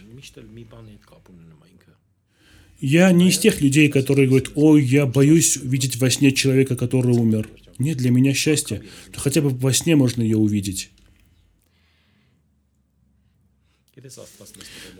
[2.79, 7.13] Я не из тех людей, которые говорят, ой, я боюсь видеть во сне человека, который
[7.13, 7.49] умер.
[7.79, 8.83] Нет для меня счастье.
[9.11, 10.91] то хотя бы во сне можно ее увидеть.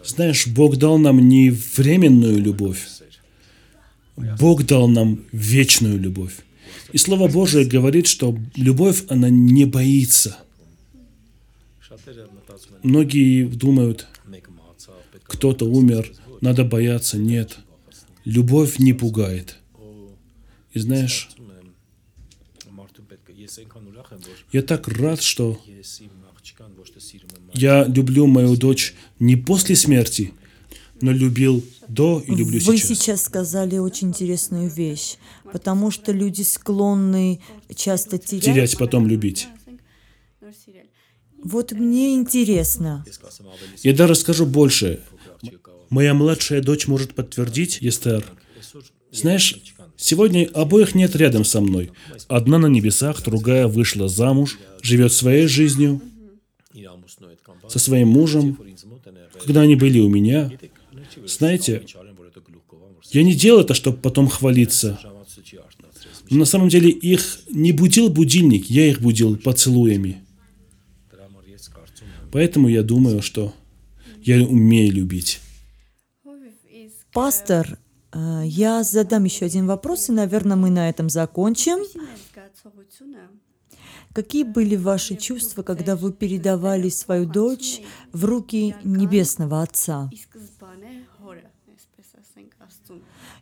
[0.03, 2.87] Знаешь, Бог дал нам не временную любовь,
[4.39, 6.35] Бог дал нам вечную любовь.
[6.93, 10.37] И Слово Божие говорит, что любовь, она не боится.
[12.83, 14.07] Многие думают,
[15.23, 17.17] кто-то умер, надо бояться.
[17.17, 17.57] Нет.
[18.25, 19.57] Любовь не пугает.
[20.71, 21.29] И знаешь,
[24.51, 25.59] я так рад, что
[27.53, 30.31] я люблю мою дочь не после смерти,
[31.01, 32.89] но любил до и люблю Вы сейчас.
[32.89, 35.17] Вы сейчас сказали очень интересную вещь,
[35.51, 37.41] потому что люди склонны
[37.75, 38.45] часто терять.
[38.45, 39.47] Терять, потом любить.
[41.43, 43.05] Вот мне интересно.
[43.81, 45.01] Я даже расскажу больше.
[45.89, 48.25] Моя младшая дочь может подтвердить, Естер.
[49.11, 49.57] Знаешь,
[49.97, 51.91] сегодня обоих нет рядом со мной.
[52.27, 56.01] Одна на небесах, другая вышла замуж, живет своей жизнью,
[57.67, 58.57] со своим мужем.
[59.45, 60.51] Когда они были у меня,
[61.25, 61.85] знаете,
[63.11, 64.99] я не делал это, чтобы потом хвалиться.
[66.29, 70.23] Но на самом деле их не будил будильник, я их будил поцелуями.
[72.31, 73.53] Поэтому я думаю, что
[74.21, 75.39] я умею любить.
[77.11, 77.77] Пастор,
[78.11, 81.77] э, я задам еще один вопрос, и, наверное, мы на этом закончим.
[84.13, 90.09] Какие были ваши чувства, когда вы передавали свою дочь в руки Небесного Отца?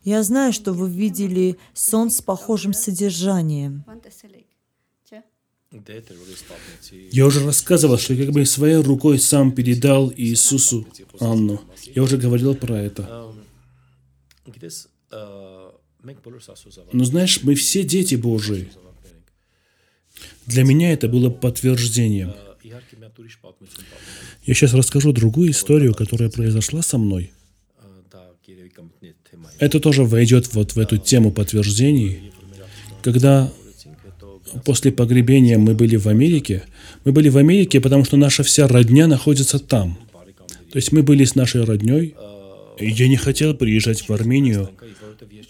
[0.03, 3.83] Я знаю, что вы видели сон с похожим содержанием.
[7.11, 10.85] Я уже рассказывал, что я как бы своей рукой сам передал Иисусу
[11.19, 11.61] Анну.
[11.95, 13.33] Я уже говорил про это.
[16.91, 18.69] Но знаешь, мы все дети Божии.
[20.45, 22.33] Для меня это было подтверждением.
[24.43, 27.31] Я сейчас расскажу другую историю, которая произошла со мной.
[29.59, 32.31] Это тоже войдет вот в эту тему подтверждений.
[33.01, 33.51] Когда
[34.65, 36.63] после погребения мы были в Америке,
[37.05, 39.97] мы были в Америке, потому что наша вся родня находится там.
[40.71, 42.15] То есть мы были с нашей родней.
[42.79, 44.69] Я не хотел приезжать в Армению,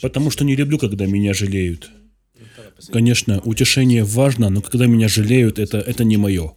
[0.01, 1.89] потому что не люблю, когда меня жалеют.
[2.91, 6.53] Конечно, утешение важно, но когда меня жалеют, это, это не мое.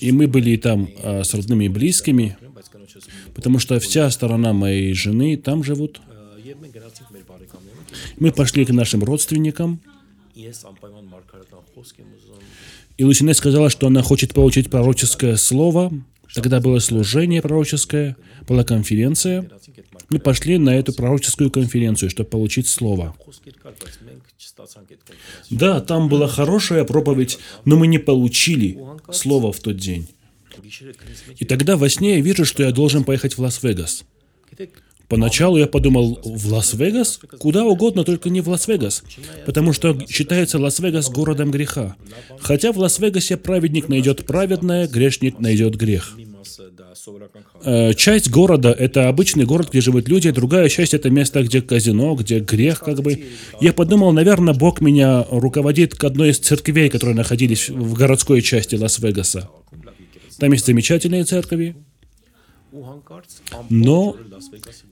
[0.00, 2.36] И мы были там а, с родными и близкими.
[3.34, 6.00] Потому что вся сторона моей жены там живут.
[8.18, 9.80] Мы пошли к нашим родственникам.
[12.96, 15.92] И Лусинет сказала, что она хочет получить пророческое слово.
[16.34, 18.16] Тогда было служение пророческое,
[18.48, 19.48] была конференция.
[20.08, 23.14] Мы пошли на эту пророческую конференцию, чтобы получить слово.
[25.50, 28.78] Да, там была хорошая проповедь, но мы не получили
[29.10, 30.08] слово в тот день.
[31.38, 34.04] И тогда во сне я вижу, что я должен поехать в Лас-Вегас.
[35.08, 37.20] Поначалу я подумал, в Лас-Вегас?
[37.38, 39.02] Куда угодно, только не в Лас-Вегас.
[39.44, 41.96] Потому что считается Лас-Вегас городом греха.
[42.40, 46.16] Хотя в Лас-Вегасе праведник найдет праведное, грешник найдет грех.
[47.64, 52.14] Э, часть города— это обычный город, где живут люди, другая часть— это место, где казино,
[52.14, 53.24] где грех, как бы.
[53.60, 58.76] Я подумал, наверное, Бог меня руководит к одной из церквей, которые находились в городской части
[58.76, 59.50] Лас-Вегаса.
[60.42, 61.76] Там есть замечательные церкви,
[63.70, 64.16] но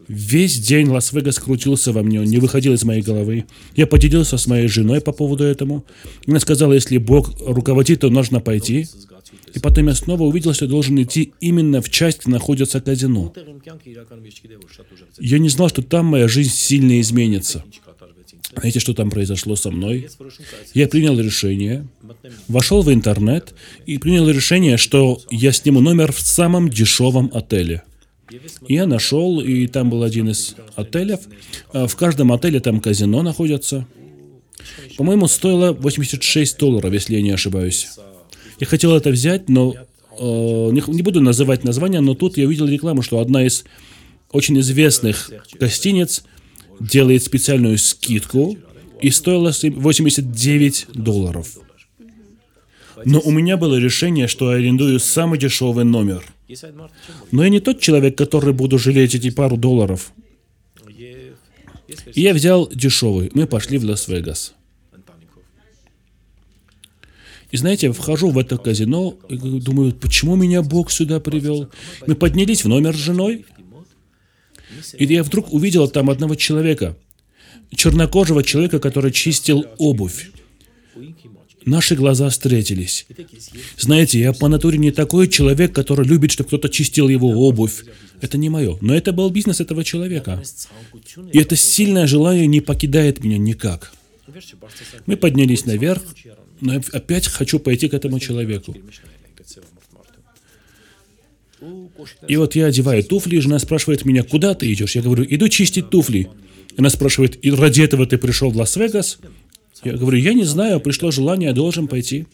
[0.07, 3.47] весь день Лас-Вегас крутился во мне, он не выходил из моей головы.
[3.75, 5.85] Я поделился с моей женой по поводу этому.
[6.25, 8.87] Она сказала, если Бог руководит, то нужно пойти.
[9.53, 13.35] И потом я снова увидел, что должен идти именно в часть, где находится казино.
[15.19, 17.65] Я не знал, что там моя жизнь сильно изменится.
[18.57, 20.09] Знаете, что там произошло со мной?
[20.75, 21.87] Я принял решение,
[22.49, 23.55] вошел в интернет
[23.87, 27.83] и принял решение, что я сниму номер в самом дешевом отеле.
[28.69, 31.17] Я нашел, и там был один из отелей.
[31.73, 33.87] А, в каждом отеле там казино находится.
[34.97, 37.89] По-моему, стоило 86 долларов, если я не ошибаюсь.
[38.61, 42.67] Я хотел это взять, но э, не, не буду называть название, но тут я увидел
[42.67, 43.65] рекламу, что одна из
[44.31, 46.25] очень известных гостиниц–
[46.81, 48.57] делает специальную скидку,
[49.01, 51.59] и стоила 89 долларов.
[53.05, 56.23] Но у меня было решение, что я арендую самый дешевый номер.
[57.31, 60.13] Но я не тот человек, который буду жалеть эти пару долларов.
[62.15, 63.31] И я взял дешевый.
[63.35, 64.55] Мы пошли в Лас-Вегас.
[67.51, 71.69] И знаете, я вхожу в это казино, и думаю, почему меня Бог сюда привел?
[72.07, 73.45] Мы поднялись в номер с женой,
[74.99, 76.97] и я вдруг увидел там одного человека,
[77.75, 80.31] чернокожего человека, который чистил обувь.
[81.67, 83.07] Наши глаза встретились.
[83.77, 87.85] Знаете, я по натуре не такой человек, который любит, чтобы кто-то чистил его обувь.
[88.21, 88.79] Это не мое.
[88.81, 90.43] Но это был бизнес этого человека.
[91.33, 93.93] И это сильное желание не покидает меня никак.
[95.07, 96.03] Мы поднялись наверх,
[96.61, 98.75] но я опять хочу пойти к этому человеку.
[102.29, 104.95] И вот я одеваю туфли, и жена спрашивает меня, куда ты идешь?
[104.97, 106.31] Я говорю, иду чистить туфли.
[106.77, 109.19] Она спрашивает, и ради этого ты пришел в Лас-Вегас?
[109.85, 112.27] Я говорю, я не знаю, пришло желание, должен пойти.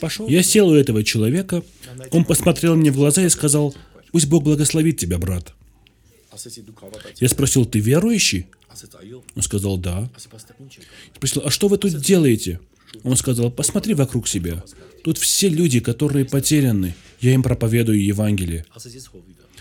[0.00, 0.28] Пошел.
[0.28, 1.62] Я сел у этого человека,
[2.10, 3.74] он посмотрел мне в глаза и сказал,
[4.12, 5.54] пусть Бог благословит тебя, брат.
[7.20, 8.46] Я спросил, ты верующий?
[9.34, 10.10] Он сказал, да.
[10.14, 12.60] Я спросил, а что вы тут делаете?
[13.02, 14.62] Он сказал, посмотри вокруг себя.
[15.04, 16.94] Тут все люди, которые потеряны.
[17.20, 18.64] Я им проповедую Евангелие.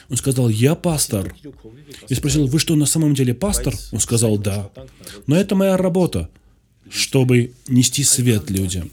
[0.09, 1.33] Он сказал, я пастор.
[2.09, 3.73] Я спросил, вы что, на самом деле пастор?
[3.91, 4.69] Он сказал, да.
[5.27, 6.29] Но это моя работа,
[6.89, 8.91] чтобы нести свет людям.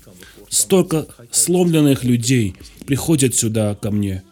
[0.48, 2.54] Столько сломленных людей
[2.86, 4.22] приходят сюда ко мне.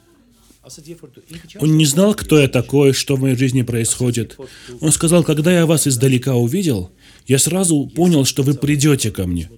[1.58, 4.36] Он не знал, кто я такой, что в моей жизни происходит.
[4.80, 6.90] Он сказал, когда я вас издалека увидел,
[7.26, 9.50] я сразу понял, что вы придете ко мне.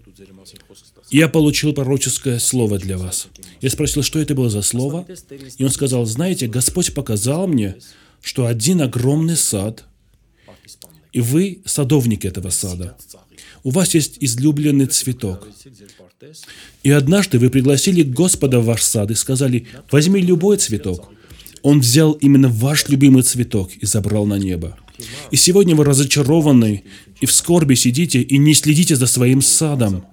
[1.10, 3.28] Я получил пророческое слово для вас.
[3.60, 5.06] Я спросил, что это было за слово,
[5.56, 7.76] и он сказал, знаете, Господь показал мне,
[8.22, 9.84] что один огромный сад,
[11.12, 12.96] и вы садовник этого сада.
[13.64, 15.48] У вас есть излюбленный цветок.
[16.82, 21.10] И однажды вы пригласили Господа в ваш сад и сказали, возьми любой цветок.
[21.62, 24.78] Он взял именно ваш любимый цветок и забрал на небо.
[25.30, 26.84] И сегодня вы разочарованы
[27.20, 30.04] и в скорби сидите и не следите за своим садом.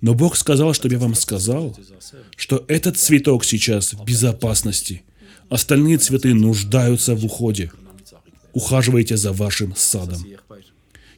[0.00, 1.76] Но Бог сказал, чтобы я вам сказал,
[2.36, 5.02] что этот цветок сейчас в безопасности.
[5.48, 7.70] Остальные цветы нуждаются в уходе.
[8.52, 10.24] Ухаживайте за вашим садом.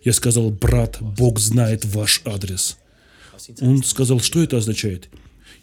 [0.05, 2.78] Я сказал, брат, Бог знает ваш адрес.
[3.61, 5.09] Он сказал, что это означает?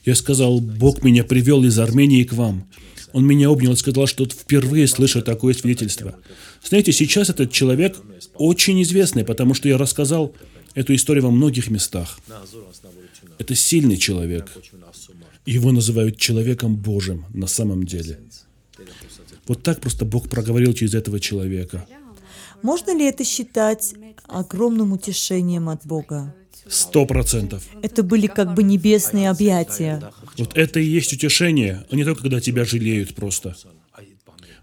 [0.06, 2.68] Я сказал, Бог меня привел из Армении к вам.
[3.14, 6.16] Он меня обнял и сказал, что впервые слышу такое свидетельство.
[6.64, 7.98] Знаете, сейчас этот человек
[8.36, 10.36] очень известный, потому что я рассказал
[10.76, 12.20] эту историю во многих местах.
[13.40, 14.52] Это сильный человек.
[15.46, 18.20] Его называют человеком Божьим на самом деле.
[19.48, 21.88] Вот так просто Бог проговорил через этого человека.
[22.62, 23.94] Можно ли это считать
[24.28, 26.36] огромным утешением от Бога?
[26.68, 27.64] Сто процентов.
[27.84, 30.12] Это были как бы небесные объятия.
[30.38, 33.56] Вот это и есть утешение, а не то, когда тебя жалеют просто.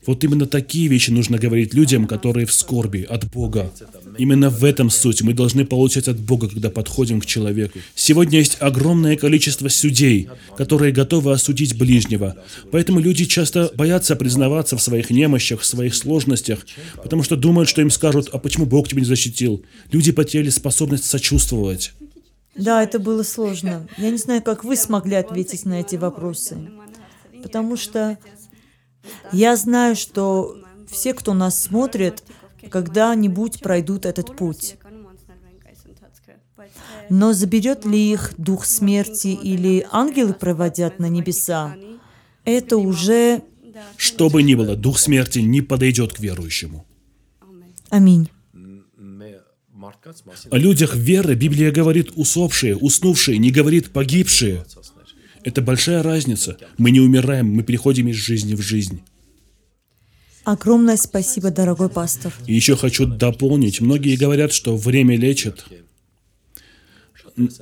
[0.06, 3.72] Вот именно такие вещи нужно говорить людям, которые в скорби от Бога.
[4.18, 5.22] Именно в этом суть.
[5.22, 7.78] Мы должны получать от Бога, когда подходим к человеку.
[7.94, 12.36] Сегодня есть огромное количество судей, которые готовы осудить ближнего.
[12.72, 16.66] Поэтому люди часто боятся признаваться в своих немощах, в своих сложностях,
[17.02, 19.64] потому что думают, что им скажут, а почему Бог тебя не защитил?
[19.92, 21.92] Люди потеряли способность сочувствовать.
[22.54, 23.88] Да, это было сложно.
[23.96, 26.58] Я не знаю, как вы смогли ответить на эти вопросы.
[27.42, 28.18] Потому что
[29.32, 30.56] я знаю, что
[30.90, 32.22] все, кто нас смотрит,
[32.70, 34.76] когда-нибудь пройдут этот путь.
[37.10, 41.76] Но заберет ли их дух смерти или ангелы проводят на небеса,
[42.44, 43.42] это уже...
[43.96, 46.86] Что бы ни было, дух смерти не подойдет к верующему.
[47.90, 48.28] Аминь.
[50.50, 54.64] О людях веры Библия говорит усопшие, уснувшие, не говорит погибшие.
[55.44, 56.56] Это большая разница.
[56.78, 59.02] Мы не умираем, мы переходим из жизни в жизнь.
[60.44, 62.32] Огромное спасибо, дорогой пастор.
[62.46, 63.80] И еще хочу дополнить.
[63.80, 65.64] Многие говорят, что время лечит.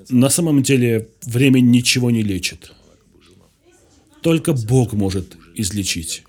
[0.08, 2.72] На самом деле время ничего не лечит.
[4.22, 6.24] Только Бог может излечить.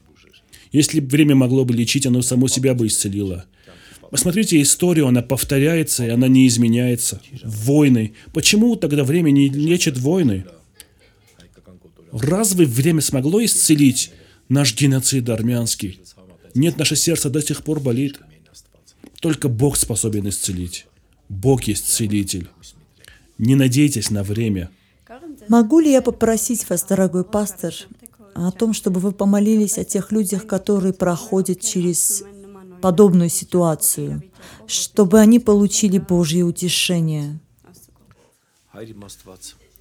[0.72, 3.46] Если бы время могло бы лечить, оно само себя бы исцелило.
[4.10, 7.22] Посмотрите историю, она повторяется, и она не изменяется.
[7.44, 8.14] Войны.
[8.34, 10.46] Почему тогда время не лечит войны?
[12.12, 14.12] Разве время смогло исцелить
[14.50, 16.02] наш геноцид армянский?
[16.54, 18.20] Нет, наше сердце до сих пор болит.
[19.22, 20.88] Только Бог способен исцелить.
[21.30, 22.50] Бог есть целитель.
[23.38, 24.70] Не надейтесь на время.
[25.48, 27.74] Могу ли я попросить вас, дорогой пастор,
[28.34, 32.24] о том, чтобы вы помолились о тех людях, которые проходят через
[32.82, 34.24] подобную ситуацию,
[34.68, 37.40] чтобы они получили Божье утешение?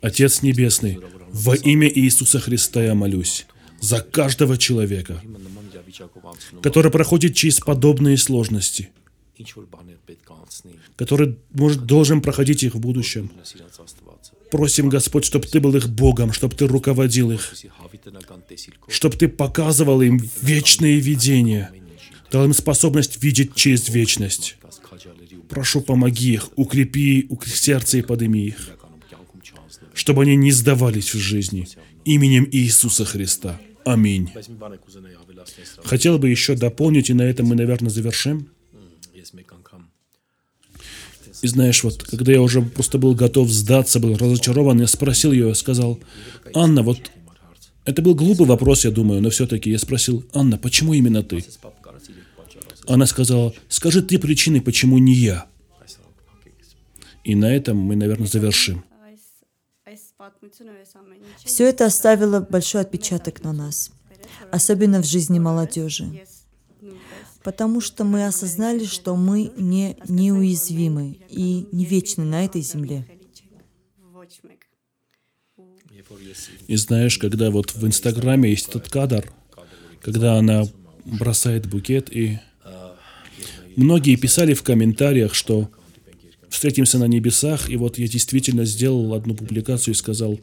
[0.02, 0.98] Отец Небесный,
[1.32, 3.46] во имя Иисуса Христа я молюсь
[3.80, 5.22] за каждого человека,
[6.62, 8.90] который проходит через подобные сложности,
[10.96, 13.30] который может, должен проходить их в будущем.
[14.50, 17.54] Просим, Господь, чтобы Ты был их Богом, чтобы Ты руководил их,
[18.88, 21.72] чтобы Ты показывал им вечные видения,
[22.30, 24.56] дал им способность видеть через вечность.
[25.48, 28.70] Прошу, помоги их, укрепи их сердце и подними их
[30.00, 31.68] чтобы они не сдавались в жизни.
[32.06, 33.60] Именем Иисуса Христа.
[33.84, 34.30] Аминь.
[35.84, 38.48] Хотел бы еще дополнить, и на этом мы, наверное, завершим.
[41.42, 45.48] И знаешь, вот, когда я уже просто был готов сдаться, был разочарован, я спросил ее,
[45.48, 46.00] я сказал,
[46.54, 47.10] «Анна, вот
[47.84, 51.44] это был глупый вопрос, я думаю, но все-таки я спросил, «Анна, почему именно ты?»
[52.88, 55.46] Она сказала, «Скажи ты причины, почему не я?»
[57.22, 58.82] И на этом мы, наверное, завершим.
[61.44, 63.90] Все это оставило большой отпечаток на нас,
[64.50, 66.24] особенно в жизни молодежи,
[67.42, 73.06] потому что мы осознали, что мы не неуязвимы и не вечны на этой земле.
[76.66, 79.32] И знаешь, когда вот в Инстаграме есть этот кадр,
[80.00, 80.64] когда она
[81.04, 82.38] бросает букет, и
[83.76, 85.70] многие писали в комментариях, что
[86.50, 87.70] встретимся на небесах.
[87.70, 90.38] И вот я действительно сделал одну публикацию и сказал,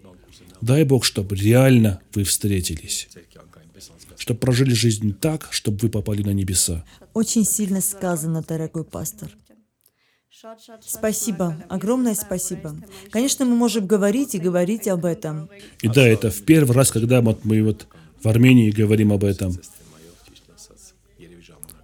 [0.61, 3.07] дай Бог, чтобы реально вы встретились
[4.17, 6.83] чтобы прожили жизнь так, чтобы вы попали на небеса.
[7.13, 9.29] Очень сильно сказано, дорогой пастор.
[10.81, 12.75] Спасибо, огромное спасибо.
[13.09, 15.49] Конечно, мы можем говорить и говорить об этом.
[15.81, 17.87] И да, это в первый раз, когда вот мы вот
[18.21, 19.57] в Армении говорим об этом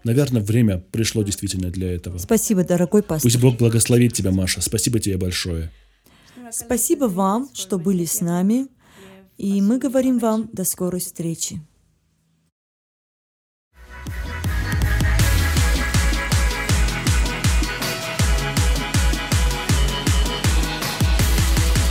[0.03, 2.17] наверное, время пришло действительно для этого.
[2.17, 3.31] Спасибо, дорогой пастор.
[3.31, 4.61] Пусть Бог благословит тебя, Маша.
[4.61, 5.71] Спасибо тебе большое.
[6.51, 8.67] Спасибо вам, что были с нами.
[9.38, 11.59] И мы говорим вам до скорой встречи.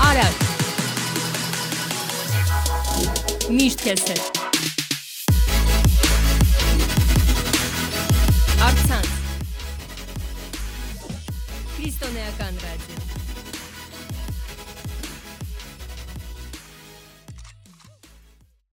[0.01, 0.35] Arat.
[3.51, 4.42] Miștește.
[11.83, 12.82] Cristo Neacandra.